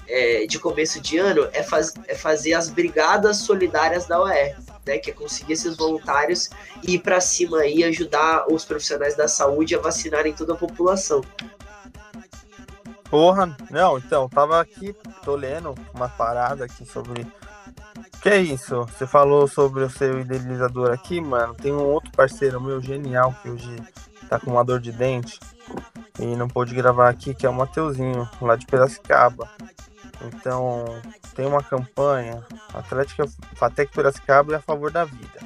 é, 0.06 0.44
de 0.46 0.58
começo 0.58 1.00
de 1.00 1.16
ano, 1.16 1.48
é, 1.54 1.62
faz, 1.62 1.94
é 2.06 2.14
fazer 2.14 2.52
as 2.52 2.68
brigadas 2.68 3.38
solidárias 3.38 4.06
da 4.06 4.22
UER. 4.22 4.56
Né, 4.84 4.98
que 4.98 5.12
é 5.12 5.14
conseguir 5.14 5.52
esses 5.52 5.76
voluntários 5.76 6.50
e 6.82 6.96
ir 6.96 6.98
para 6.98 7.20
cima 7.20 7.64
e 7.64 7.84
ajudar 7.84 8.46
os 8.50 8.64
profissionais 8.64 9.14
da 9.14 9.28
saúde 9.28 9.76
a 9.76 9.78
vacinarem 9.78 10.32
toda 10.32 10.54
a 10.54 10.56
população. 10.56 11.22
Porra, 13.08 13.56
não, 13.70 13.96
então, 13.96 14.28
tava 14.28 14.60
aqui, 14.60 14.92
tô 15.24 15.36
lendo 15.36 15.72
uma 15.94 16.08
parada 16.08 16.64
aqui 16.64 16.84
sobre. 16.84 17.24
Que 18.22 18.28
é 18.28 18.40
isso? 18.40 18.82
Você 18.82 19.04
falou 19.04 19.48
sobre 19.48 19.82
o 19.82 19.90
seu 19.90 20.20
idealizador 20.20 20.92
aqui, 20.92 21.20
mano. 21.20 21.54
Tem 21.54 21.72
um 21.72 21.82
outro 21.82 22.12
parceiro 22.12 22.60
meu 22.60 22.80
genial 22.80 23.34
que 23.42 23.50
hoje 23.50 23.76
tá 24.28 24.38
com 24.38 24.52
uma 24.52 24.64
dor 24.64 24.78
de 24.78 24.92
dente 24.92 25.40
e 26.20 26.36
não 26.36 26.46
pôde 26.46 26.72
gravar 26.72 27.08
aqui, 27.08 27.34
que 27.34 27.44
é 27.44 27.50
o 27.50 27.52
Mateuzinho, 27.52 28.30
lá 28.40 28.54
de 28.54 28.64
Piracicaba. 28.64 29.50
Então, 30.22 30.84
tem 31.34 31.46
uma 31.46 31.64
campanha, 31.64 32.46
Atlética 32.72 33.24
Fatec 33.56 33.92
Piracicaba 33.92 34.52
é 34.52 34.56
a 34.56 34.62
favor 34.62 34.92
da 34.92 35.04
vida. 35.04 35.40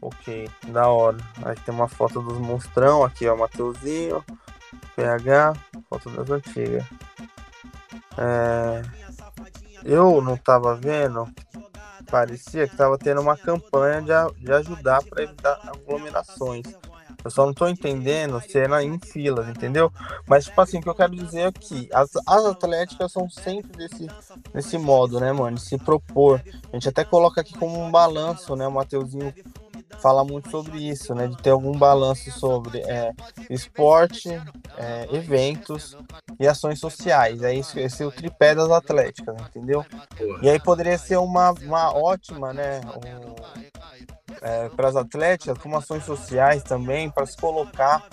Ok, 0.00 0.48
da 0.68 0.88
hora. 0.88 1.18
Aí 1.44 1.54
tem 1.56 1.74
uma 1.74 1.86
foto 1.86 2.22
dos 2.22 2.38
monstrão 2.38 3.04
aqui, 3.04 3.28
ó, 3.28 3.36
Mateuzinho, 3.36 4.24
PH, 4.96 5.52
foto 5.90 6.08
das 6.08 6.30
antigas. 6.30 6.84
É, 8.16 8.82
eu 9.84 10.22
não 10.22 10.36
tava 10.38 10.74
vendo, 10.74 11.28
parecia 12.10 12.68
que 12.68 12.76
tava 12.76 12.98
tendo 12.98 13.20
uma 13.20 13.36
campanha 13.36 14.02
de, 14.02 14.44
de 14.44 14.52
ajudar 14.52 15.02
para 15.04 15.22
evitar 15.22 15.60
aglomerações. 15.64 16.66
Eu 17.22 17.30
só 17.30 17.44
não 17.44 17.52
tô 17.52 17.68
entendendo 17.68 18.40
se 18.40 18.58
é 18.58 18.82
em 18.82 18.98
filas, 18.98 19.48
entendeu? 19.48 19.92
Mas, 20.26 20.46
tipo 20.46 20.60
assim, 20.60 20.78
o 20.78 20.82
que 20.82 20.88
eu 20.88 20.94
quero 20.94 21.14
dizer 21.14 21.40
é 21.40 21.52
as, 21.92 22.10
as 22.26 22.44
atléticas 22.46 23.12
são 23.12 23.28
sempre 23.28 23.76
desse, 23.76 24.08
desse 24.54 24.78
modo, 24.78 25.20
né, 25.20 25.30
mano? 25.30 25.56
De 25.56 25.62
se 25.62 25.76
propor. 25.76 26.42
A 26.72 26.76
gente 26.76 26.88
até 26.88 27.04
coloca 27.04 27.42
aqui 27.42 27.56
como 27.58 27.78
um 27.78 27.90
balanço, 27.90 28.56
né? 28.56 28.66
O 28.66 28.72
Mateuzinho 28.72 29.34
fala 29.98 30.24
muito 30.24 30.50
sobre 30.50 30.78
isso, 30.88 31.14
né? 31.14 31.26
De 31.26 31.36
ter 31.36 31.50
algum 31.50 31.72
balanço 31.72 32.30
sobre 32.30 32.78
é, 32.80 33.12
esporte, 33.48 34.28
é, 34.76 35.08
eventos 35.12 35.96
e 36.38 36.46
ações 36.46 36.78
sociais. 36.78 37.42
É 37.42 37.54
isso, 37.54 37.78
esse 37.78 38.02
é 38.02 38.06
o 38.06 38.12
tripé 38.12 38.54
das 38.54 38.70
atléticas, 38.70 39.36
entendeu? 39.42 39.84
E 40.42 40.48
aí 40.48 40.60
poderia 40.60 40.98
ser 40.98 41.18
uma, 41.18 41.50
uma 41.50 41.92
ótima, 41.94 42.52
né? 42.52 42.80
Um, 42.96 43.34
é, 44.42 44.68
para 44.70 44.88
as 44.88 44.96
atléticas, 44.96 45.58
como 45.58 45.76
ações 45.76 46.04
sociais 46.04 46.62
também, 46.62 47.10
para 47.10 47.26
se 47.26 47.36
colocar 47.36 48.06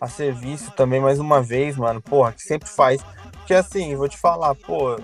a 0.00 0.08
serviço 0.08 0.70
também 0.72 1.00
mais 1.00 1.18
uma 1.18 1.42
vez, 1.42 1.76
mano. 1.76 2.02
Porra, 2.02 2.32
que 2.32 2.42
sempre 2.42 2.68
faz. 2.68 3.00
Porque 3.32 3.54
assim, 3.54 3.94
vou 3.94 4.08
te 4.08 4.16
falar, 4.16 4.54
pô, 4.54 4.98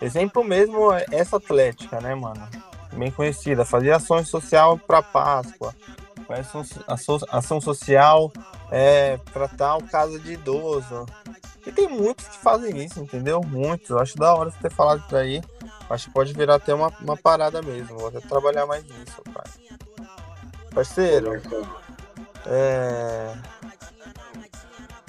exemplo 0.00 0.42
mesmo 0.44 0.92
é 0.92 1.04
essa 1.12 1.36
atlética, 1.36 2.00
né, 2.00 2.14
mano? 2.14 2.48
Bem 2.96 3.10
conhecida, 3.10 3.64
fazia 3.64 3.96
ações 3.96 4.28
social 4.28 4.78
para 4.78 5.02
Páscoa, 5.02 5.74
ação, 6.86 7.18
ação 7.28 7.60
social 7.60 8.32
é, 8.70 9.18
para 9.32 9.48
tal 9.48 9.82
casa 9.82 10.18
de 10.18 10.32
idoso. 10.32 11.06
E 11.66 11.72
tem 11.72 11.88
muitos 11.88 12.28
que 12.28 12.38
fazem 12.38 12.84
isso, 12.84 13.00
entendeu? 13.00 13.40
Muitos. 13.42 13.90
Eu 13.90 13.98
acho 13.98 14.16
da 14.16 14.32
hora 14.34 14.50
você 14.50 14.58
ter 14.60 14.70
falado 14.70 15.02
isso 15.04 15.16
aí. 15.16 15.42
Acho 15.90 16.06
que 16.06 16.14
pode 16.14 16.32
virar 16.32 16.56
até 16.56 16.72
uma, 16.72 16.92
uma 17.00 17.16
parada 17.16 17.60
mesmo. 17.60 17.98
Vou 17.98 18.08
até 18.08 18.20
trabalhar 18.20 18.66
mais 18.66 18.84
nisso, 18.84 19.22
pai. 19.34 19.44
Parceiro, 20.72 21.40
é... 22.46 23.34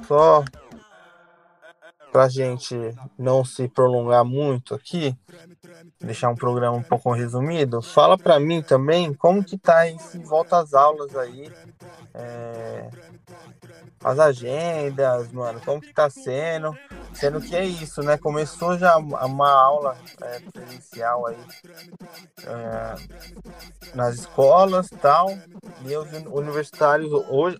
Só 0.07 0.43
pra 2.11 2.29
gente 2.29 2.75
não 3.17 3.43
se 3.45 3.67
prolongar 3.69 4.25
muito 4.25 4.73
aqui, 4.75 5.15
deixar 6.01 6.29
um 6.29 6.35
programa 6.35 6.77
um 6.77 6.83
pouco 6.83 7.11
resumido, 7.13 7.81
fala 7.81 8.17
para 8.17 8.39
mim 8.39 8.63
também 8.63 9.13
como 9.13 9.43
que 9.43 9.57
tá 9.57 9.89
esse 9.89 10.19
volta 10.19 10.59
às 10.59 10.73
aulas 10.73 11.15
aí, 11.15 11.53
é, 12.17 12.89
as 14.03 14.19
agendas, 14.19 15.31
mano, 15.31 15.61
como 15.63 15.81
que 15.81 15.93
tá 15.93 16.09
sendo, 16.09 16.75
sendo 17.13 17.39
que 17.39 17.55
é 17.55 17.63
isso, 17.63 18.01
né? 18.01 18.17
Começou 18.17 18.77
já 18.77 18.97
uma 18.97 19.51
aula 19.51 19.97
é, 20.21 20.39
presencial 20.51 21.27
aí 21.27 21.37
é, 22.43 22.95
nas 23.93 24.15
escolas 24.15 24.89
tal, 25.01 25.29
e 25.85 25.95
os 25.95 26.11
universitários 26.27 27.11
hoje, 27.29 27.57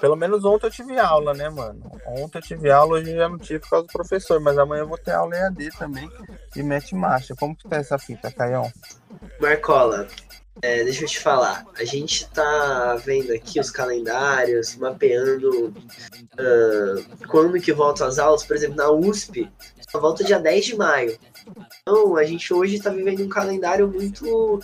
pelo 0.00 0.16
menos 0.16 0.44
ontem 0.44 0.66
eu 0.66 0.70
tive 0.70 0.98
aula, 0.98 1.32
né, 1.32 1.48
mano? 1.48 1.80
Ontem 2.06 2.38
eu 2.38 2.42
tive 2.42 2.70
aula, 2.70 2.94
hoje 2.94 3.10
eu 3.12 3.16
já 3.16 3.28
não 3.28 3.38
tive 3.38 3.60
por 3.60 3.70
causa 3.70 3.86
do 3.86 3.92
professor, 3.92 4.40
mas 4.40 4.58
amanhã 4.58 4.82
eu 4.82 4.88
vou 4.88 4.98
ter 4.98 5.12
aula 5.12 5.36
EAD 5.36 5.70
também 5.78 6.10
e 6.56 6.62
mete 6.62 6.94
marcha. 6.94 7.34
Como 7.36 7.54
que 7.54 7.68
tá 7.68 7.76
essa 7.76 7.98
fita, 7.98 8.32
Caião? 8.32 8.70
Marcola, 9.40 10.06
é, 10.62 10.84
deixa 10.84 11.04
eu 11.04 11.08
te 11.08 11.18
falar, 11.18 11.64
a 11.76 11.84
gente 11.84 12.28
tá 12.30 12.96
vendo 13.04 13.32
aqui 13.32 13.58
os 13.58 13.70
calendários, 13.70 14.76
mapeando 14.76 15.68
uh, 15.68 17.26
quando 17.28 17.60
que 17.60 17.72
voltam 17.72 18.06
as 18.06 18.18
aulas, 18.18 18.44
por 18.44 18.56
exemplo, 18.56 18.76
na 18.76 18.90
USP, 18.90 19.50
só 19.90 19.98
volta 19.98 20.22
dia 20.22 20.38
10 20.38 20.64
de 20.64 20.76
maio. 20.76 21.18
Então, 21.82 22.16
a 22.16 22.24
gente 22.24 22.52
hoje 22.52 22.76
está 22.76 22.90
vivendo 22.90 23.22
um 23.22 23.28
calendário 23.28 23.88
muito 23.88 24.60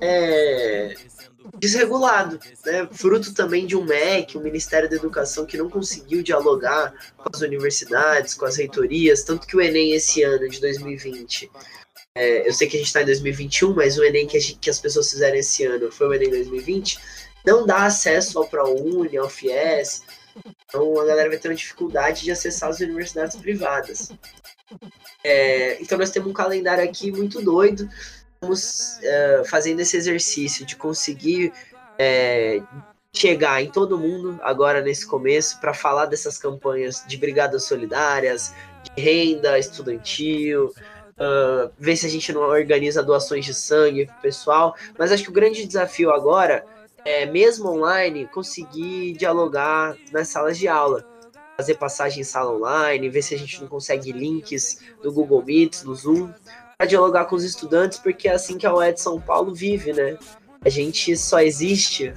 é, 0.00 0.94
desregulado, 1.58 2.38
né? 2.64 2.88
fruto 2.92 3.32
também 3.34 3.66
de 3.66 3.76
um 3.76 3.84
MEC, 3.84 4.36
o 4.36 4.40
Ministério 4.40 4.88
da 4.88 4.96
Educação, 4.96 5.46
que 5.46 5.56
não 5.56 5.68
conseguiu 5.68 6.22
dialogar 6.22 6.92
com 7.16 7.28
as 7.32 7.40
universidades, 7.40 8.34
com 8.34 8.44
as 8.44 8.56
reitorias, 8.56 9.22
tanto 9.22 9.46
que 9.46 9.56
o 9.56 9.60
Enem 9.60 9.92
esse 9.92 10.22
ano, 10.22 10.48
de 10.48 10.60
2020, 10.60 11.50
é, 12.18 12.48
eu 12.48 12.52
sei 12.52 12.66
que 12.66 12.76
a 12.76 12.80
gente 12.80 12.88
está 12.88 13.00
em 13.00 13.06
2021, 13.06 13.74
mas 13.74 13.96
o 13.96 14.02
Enem 14.02 14.26
que, 14.26 14.40
gente, 14.40 14.58
que, 14.58 14.68
as 14.68 14.80
pessoas 14.80 15.08
fizeram 15.08 15.36
esse 15.36 15.64
ano 15.64 15.92
foi 15.92 16.08
o 16.08 16.14
Enem 16.14 16.30
2020, 16.30 16.98
não 17.46 17.64
dá 17.64 17.84
acesso 17.84 18.40
ao 18.40 18.48
ProUni, 18.48 19.16
ao 19.16 19.30
FIES. 19.30 20.02
Então 20.66 21.00
a 21.00 21.04
galera 21.04 21.28
vai 21.28 21.38
ter 21.38 21.48
uma 21.48 21.54
dificuldade 21.54 22.24
de 22.24 22.32
acessar 22.32 22.70
as 22.70 22.80
universidades 22.80 23.36
privadas. 23.36 24.10
É, 25.22 25.80
então 25.80 25.96
nós 25.96 26.10
temos 26.10 26.28
um 26.28 26.32
calendário 26.32 26.82
aqui 26.82 27.12
muito 27.12 27.40
doido. 27.40 27.88
Estamos 28.34 28.98
é, 29.00 29.42
fazendo 29.48 29.78
esse 29.78 29.96
exercício 29.96 30.66
de 30.66 30.74
conseguir 30.74 31.52
é, 31.96 32.60
chegar 33.14 33.62
em 33.62 33.70
todo 33.70 33.96
mundo 33.96 34.40
agora 34.42 34.82
nesse 34.82 35.06
começo 35.06 35.60
para 35.60 35.72
falar 35.72 36.06
dessas 36.06 36.36
campanhas 36.36 37.04
de 37.06 37.16
brigadas 37.16 37.64
solidárias, 37.64 38.52
de 38.82 39.00
renda 39.00 39.56
estudantil, 39.56 40.72
uh, 41.20 41.70
ver 41.78 41.96
se 41.96 42.06
a 42.06 42.08
gente 42.08 42.32
não 42.32 42.42
organiza 42.42 43.02
doações 43.02 43.44
de 43.44 43.54
sangue 43.54 44.08
pessoal. 44.22 44.74
Mas 44.98 45.12
acho 45.12 45.24
que 45.24 45.30
o 45.30 45.32
grande 45.32 45.66
desafio 45.66 46.10
agora 46.10 46.64
é, 47.04 47.24
mesmo 47.26 47.70
online, 47.70 48.26
conseguir 48.26 49.14
dialogar 49.14 49.96
nas 50.12 50.28
salas 50.28 50.58
de 50.58 50.68
aula. 50.68 51.06
Fazer 51.56 51.74
passagem 51.74 52.20
em 52.20 52.24
sala 52.24 52.54
online, 52.54 53.08
ver 53.08 53.22
se 53.22 53.34
a 53.34 53.38
gente 53.38 53.60
não 53.60 53.68
consegue 53.68 54.12
links 54.12 54.80
do 55.02 55.12
Google 55.12 55.42
Meet, 55.44 55.82
do 55.82 55.94
Zoom, 55.94 56.30
para 56.76 56.86
dialogar 56.86 57.24
com 57.24 57.34
os 57.34 57.44
estudantes, 57.44 57.98
porque 57.98 58.28
é 58.28 58.32
assim 58.32 58.58
que 58.58 58.66
a 58.66 58.74
UE 58.74 58.92
de 58.92 59.00
São 59.00 59.20
Paulo 59.20 59.54
vive, 59.54 59.92
né? 59.92 60.16
A 60.64 60.68
gente 60.68 61.16
só 61.16 61.40
existe 61.40 62.12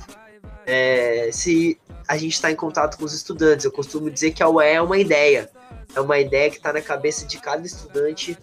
é, 0.65 1.29
se 1.31 1.79
a 2.08 2.17
gente 2.17 2.34
está 2.34 2.51
em 2.51 2.55
contato 2.55 2.98
com 2.98 3.05
os 3.05 3.13
estudantes. 3.13 3.65
Eu 3.65 3.72
costumo 3.72 4.12
dizer 4.12 4.31
que 4.31 4.43
a 4.43 4.50
UE 4.50 4.65
é 4.65 4.81
uma 4.81 4.98
ideia. 4.98 5.50
É 5.96 6.01
uma 6.01 6.19
ideia 6.19 6.49
que 6.49 6.58
está 6.58 6.73
na 6.73 6.82
cabeça 6.82 7.26
de 7.26 7.39
cada 7.39 7.65
estudante 7.65 8.38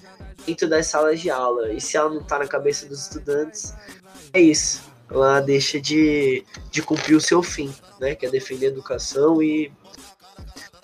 dentro 0.48 0.68
das 0.68 0.87
salas 0.87 1.20
de 1.20 1.30
aula. 1.30 1.72
E 1.72 1.80
se 1.80 1.96
ela 1.96 2.08
não 2.08 2.20
está 2.20 2.38
na 2.38 2.46
cabeça 2.46 2.87
dos 2.87 3.02
estudantes, 3.02 3.74
é 4.32 4.40
isso. 4.40 4.82
Ela 5.11 5.40
deixa 5.40 5.80
de, 5.80 6.44
de 6.70 6.82
cumprir 6.82 7.16
o 7.16 7.20
seu 7.20 7.42
fim, 7.42 7.72
né? 8.00 8.14
Que 8.14 8.26
é 8.26 8.30
defender 8.30 8.66
a 8.66 8.70
educação 8.70 9.42
e, 9.42 9.70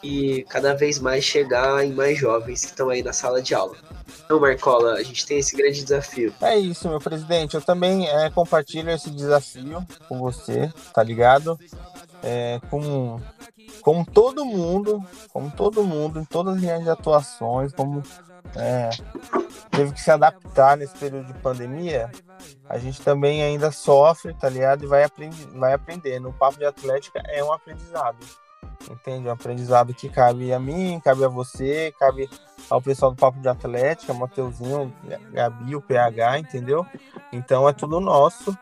e 0.03 0.45
cada 0.49 0.75
vez 0.75 0.99
mais 0.99 1.25
chegar 1.25 1.85
em 1.85 1.93
mais 1.93 2.19
jovens 2.19 2.61
que 2.61 2.67
estão 2.67 2.91
aí 2.91 3.03
na 3.03 3.13
sala 3.13 3.41
de 3.41 3.55
aula. 3.55 3.77
Então, 4.25 4.41
Marcola, 4.41 4.95
a 4.95 5.03
gente 5.03 5.27
tem 5.27 5.39
esse 5.39 5.57
grande 5.57 5.83
desafio. 5.83 6.33
É 6.41 6.57
isso, 6.57 6.89
meu 6.89 7.01
presidente. 7.01 7.55
Eu 7.55 7.63
também 7.63 8.09
é, 8.09 8.31
compartilho 8.31 8.91
esse 8.91 9.11
desafio 9.11 9.87
com 10.09 10.19
você, 10.19 10.73
tá 10.95 11.03
ligado? 11.03 11.59
É, 12.23 12.59
com, 12.71 13.21
como 13.83 14.05
todo 14.07 14.47
mundo, 14.47 15.05
como 15.31 15.51
todo 15.51 15.85
mundo, 15.85 16.21
em 16.21 16.25
todas 16.25 16.55
as 16.55 16.61
linhas 16.61 16.83
de 16.83 16.89
atuações, 16.89 17.71
como 17.73 18.03
é, 18.57 18.91
teve 19.71 19.93
que 19.93 20.01
se 20.01 20.11
adaptar 20.11 20.77
nesse 20.77 20.97
período 20.97 21.27
de 21.27 21.39
pandemia, 21.41 22.11
a 22.69 22.79
gente 22.79 23.01
também 23.03 23.43
ainda 23.43 23.71
sofre, 23.71 24.35
tá 24.35 24.49
ligado? 24.49 24.85
E 24.85 24.87
vai, 24.87 25.05
aprend 25.05 25.35
vai 25.55 25.73
aprendendo. 25.73 26.29
O 26.29 26.33
papo 26.33 26.59
de 26.59 26.65
atlética 26.65 27.23
é 27.29 27.43
um 27.43 27.53
aprendizado. 27.53 28.19
Entende? 28.91 29.29
Um 29.29 29.33
aprendizado 29.33 29.95
que 29.95 30.09
cabe 30.09 30.53
a 30.53 30.59
mim, 30.59 31.01
cabe 31.03 31.25
a 31.25 31.29
você, 31.29 31.93
cabe 31.99 32.29
ao 32.69 32.81
pessoal 32.81 33.13
do 33.13 33.17
Papo 33.17 33.39
de 33.41 33.49
Atlética, 33.49 34.13
Mateuzinho, 34.13 34.93
Gabi, 35.33 35.77
o 35.77 35.81
PH, 35.81 36.39
entendeu? 36.39 36.87
Então 37.33 37.69
é 37.69 37.73
tudo 37.73 38.01
nosso. 38.01 38.57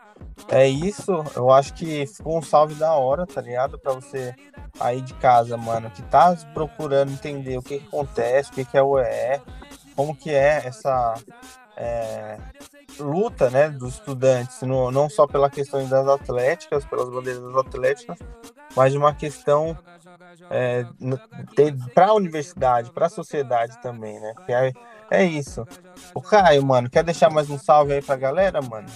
É 0.49 0.67
isso. 0.67 1.11
Eu 1.35 1.51
acho 1.51 1.73
que 1.73 2.05
ficou 2.05 2.37
um 2.37 2.41
salve 2.41 2.75
da 2.75 2.93
hora, 2.93 3.25
tá 3.25 3.41
ligado? 3.41 3.79
Pra 3.79 3.93
você 3.93 4.33
aí 4.79 5.01
de 5.01 5.13
casa, 5.15 5.57
mano, 5.57 5.89
que 5.89 6.01
tá 6.03 6.35
procurando 6.53 7.11
entender 7.11 7.57
o 7.57 7.61
que, 7.61 7.79
que 7.79 7.87
acontece, 7.87 8.51
o 8.51 8.53
que, 8.53 8.65
que 8.65 8.77
é 8.77 8.81
o 8.81 8.99
EE, 8.99 9.41
como 9.95 10.15
que 10.15 10.31
é 10.31 10.63
essa 10.65 11.15
é, 11.77 12.37
luta 12.99 13.49
né, 13.49 13.69
dos 13.69 13.95
estudantes, 13.95 14.61
no, 14.61 14.91
não 14.91 15.09
só 15.09 15.27
pela 15.27 15.49
questão 15.49 15.87
das 15.87 16.07
atléticas, 16.07 16.85
pelas 16.85 17.09
bandeiras 17.09 17.55
atléticas, 17.55 18.17
mas 18.75 18.91
de 18.91 18.97
uma 18.97 19.13
questão 19.13 19.77
é, 20.49 20.85
para 21.93 22.07
a 22.07 22.13
universidade, 22.13 22.91
para 22.91 23.07
a 23.07 23.09
sociedade 23.09 23.81
também, 23.81 24.19
né? 24.19 24.33
É, 24.47 24.71
é 25.11 25.23
isso. 25.23 25.65
O 26.13 26.21
Caio, 26.21 26.63
mano, 26.63 26.89
quer 26.89 27.03
deixar 27.03 27.29
mais 27.29 27.49
um 27.49 27.57
salve 27.57 27.93
aí 27.93 28.01
pra 28.01 28.15
galera, 28.15 28.61
mano? 28.61 28.87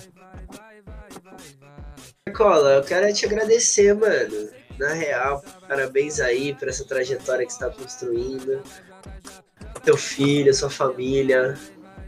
Cola, 2.36 2.74
eu 2.74 2.84
quero 2.84 3.12
te 3.14 3.26
agradecer, 3.26 3.94
mano. 3.94 4.50
Na 4.78 4.94
real, 4.94 5.44
parabéns 5.68 6.20
aí 6.20 6.54
por 6.54 6.68
essa 6.68 6.86
trajetória 6.86 7.46
que 7.46 7.52
está 7.52 7.68
construindo 7.70 8.62
teu 9.88 9.96
filho, 9.96 10.54
sua 10.54 10.70
família. 10.70 11.58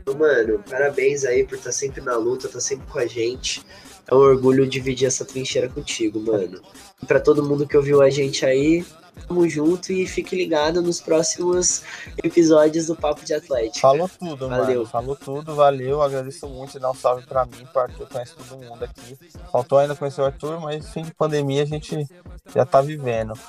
Então, 0.01 0.13
mano, 0.13 0.61
parabéns 0.69 1.23
aí 1.23 1.45
por 1.45 1.55
estar 1.55 1.69
tá 1.69 1.71
sempre 1.71 2.01
na 2.01 2.17
luta, 2.17 2.47
estar 2.47 2.59
tá 2.59 2.61
sempre 2.61 2.85
com 2.91 2.99
a 2.99 3.07
gente. 3.07 3.65
É 4.05 4.13
um 4.13 4.17
orgulho 4.17 4.67
dividir 4.67 5.07
essa 5.07 5.23
trincheira 5.23 5.69
contigo, 5.69 6.19
mano. 6.19 6.61
E 7.01 7.05
pra 7.05 7.21
todo 7.21 7.41
mundo 7.41 7.65
que 7.65 7.77
ouviu 7.77 8.01
a 8.01 8.09
gente 8.09 8.45
aí, 8.45 8.85
tamo 9.25 9.47
junto 9.47 9.93
e 9.93 10.05
fique 10.05 10.35
ligado 10.35 10.81
nos 10.81 10.99
próximos 10.99 11.83
episódios 12.21 12.87
do 12.87 12.97
Papo 12.97 13.23
de 13.23 13.33
Atlético. 13.33 13.79
Falou 13.79 14.09
tudo, 14.09 14.49
valeu. 14.49 14.79
Mano. 14.79 14.85
Falou 14.85 15.15
tudo, 15.15 15.55
valeu. 15.55 16.01
Agradeço 16.01 16.49
muito 16.49 16.75
e 16.75 16.81
dá 16.81 16.91
um 16.91 16.95
salve 16.95 17.25
pra 17.25 17.45
mim, 17.45 17.65
pro 17.71 17.83
Arthur, 17.83 18.09
conhece 18.09 18.35
todo 18.35 18.61
mundo 18.61 18.83
aqui. 18.83 19.17
Faltou 19.49 19.77
ainda 19.77 19.95
conhecer 19.95 20.19
o 20.19 20.25
Arthur, 20.25 20.59
mas 20.59 20.89
fim 20.89 21.03
de 21.03 21.13
pandemia 21.13 21.63
a 21.63 21.67
gente 21.67 22.05
já 22.53 22.65
tá 22.65 22.81
vivendo. 22.81 23.39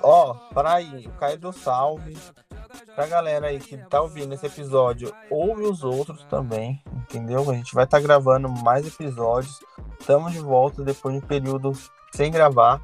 Ó, 0.00 0.32
para 0.54 0.74
aí, 0.74 1.06
o 1.06 1.10
Caio 1.18 1.38
do 1.38 1.52
Salve 1.52 2.16
pra 2.94 3.06
galera 3.06 3.48
aí 3.48 3.58
que 3.58 3.76
tá 3.76 4.00
ouvindo 4.00 4.34
esse 4.34 4.46
episódio, 4.46 5.12
ouve 5.30 5.62
os 5.62 5.82
outros 5.82 6.24
também, 6.24 6.82
entendeu? 6.92 7.48
A 7.50 7.54
gente 7.54 7.74
vai 7.74 7.84
estar 7.84 7.98
tá 7.98 8.02
gravando 8.02 8.48
mais 8.48 8.86
episódios. 8.86 9.60
Estamos 10.00 10.32
de 10.32 10.40
volta 10.40 10.82
depois 10.82 11.14
de 11.14 11.24
um 11.24 11.26
período 11.26 11.72
sem 12.12 12.30
gravar. 12.30 12.80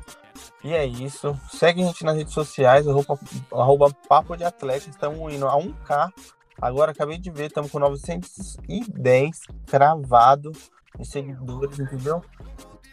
E 0.63 0.73
é 0.73 0.85
isso. 0.85 1.39
Segue 1.51 1.83
a 1.83 1.87
gente 1.87 2.05
nas 2.05 2.17
redes 2.17 2.33
sociais, 2.33 2.89
arroba, 2.89 3.19
arroba 3.53 3.97
Papo 4.09 4.37
de 4.37 4.45
Atlético. 4.45 4.91
Estamos 4.91 5.33
indo 5.33 5.47
a 5.47 5.57
1K. 5.57 6.13
Agora 6.61 6.93
acabei 6.93 7.19
de 7.19 7.31
ver, 7.31 7.47
estamos 7.47 7.71
com 7.71 7.79
910 7.79 9.41
cravado 9.67 10.53
de 10.99 11.07
seguidores, 11.07 11.79
entendeu? 11.79 12.23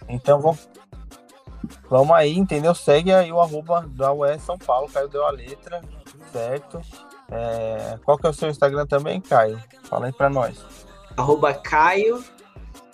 Então 0.09 0.41
vamos, 0.41 0.67
vamos 1.89 2.15
aí, 2.15 2.35
entendeu? 2.35 2.73
Segue 2.73 3.13
aí 3.13 3.31
o 3.31 3.39
arroba 3.39 3.87
da 3.87 4.11
UE 4.11 4.39
São 4.39 4.57
Paulo, 4.57 4.89
Caio 4.89 5.07
deu 5.07 5.25
a 5.25 5.31
letra, 5.31 5.81
certo. 6.31 6.81
É, 7.29 7.97
qual 8.03 8.17
que 8.17 8.27
é 8.27 8.29
o 8.29 8.33
seu 8.33 8.49
Instagram 8.49 8.85
também, 8.85 9.21
Caio? 9.21 9.61
Fala 9.83 10.07
aí 10.07 10.11
pra 10.11 10.29
nós. 10.29 10.57
Arroba 11.15 11.53
Caio, 11.53 12.23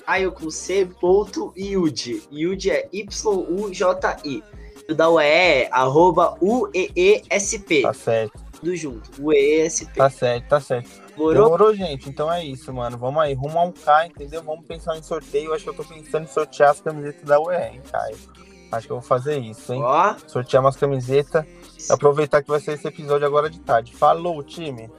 Caio 0.06 0.32
com 0.32 0.50
C, 0.50 0.86
ponto 1.00 1.54
Yudi. 1.58 2.24
Yudi 2.32 2.72
é 2.72 2.88
Y-U-J-I. 2.92 4.44
O 4.90 4.94
da 4.94 5.10
UE 5.10 5.26
é 5.26 5.70
arroba 5.72 6.38
U-E-E-S-P. 6.40 7.82
Tá 7.82 7.94
certo. 7.94 8.40
Tudo 8.60 8.76
junto, 8.76 9.12
U-E-E-S-P. 9.22 9.94
Tá 9.94 10.10
certo, 10.10 10.48
tá 10.48 10.62
certo. 10.62 10.90
Morou? 11.18 11.76
Gente. 11.76 12.10
Então 12.10 12.32
é 12.32 12.44
isso, 12.44 12.72
mano. 12.72 12.98
Vamos 12.98 13.22
aí, 13.22 13.34
rumo 13.34 13.58
ao 13.60 13.74
K, 13.74 14.08
entendeu? 14.08 14.42
Vamos 14.44 14.66
pensar 14.66 14.96
em 14.98 15.04
sorteio. 15.04 15.54
Acho 15.54 15.64
que 15.64 15.70
eu 15.72 15.74
tô 15.74 15.84
pensando 15.84 16.24
em 16.24 16.28
sortear 16.28 16.72
as 16.72 16.80
camisetas 16.80 17.24
da 17.24 17.40
UE, 17.40 17.56
hein, 17.56 17.82
Caio? 17.92 18.18
Acho 18.72 18.88
que 18.88 18.94
eu 18.94 19.00
vou 19.00 19.08
fazer 19.08 19.40
isso, 19.40 19.74
hein? 19.74 19.82
Ó. 19.84 20.16
Sortear 20.28 20.64
umas 20.64 20.76
camisetas. 20.76 21.46
Aproveitar 21.90 22.42
que 22.42 22.50
vai 22.50 22.60
ser 22.60 22.74
esse 22.74 22.88
episódio 22.88 23.26
agora 23.28 23.50
de 23.50 23.60
tarde. 23.60 23.94
Falou, 23.94 24.44
time! 24.44 24.90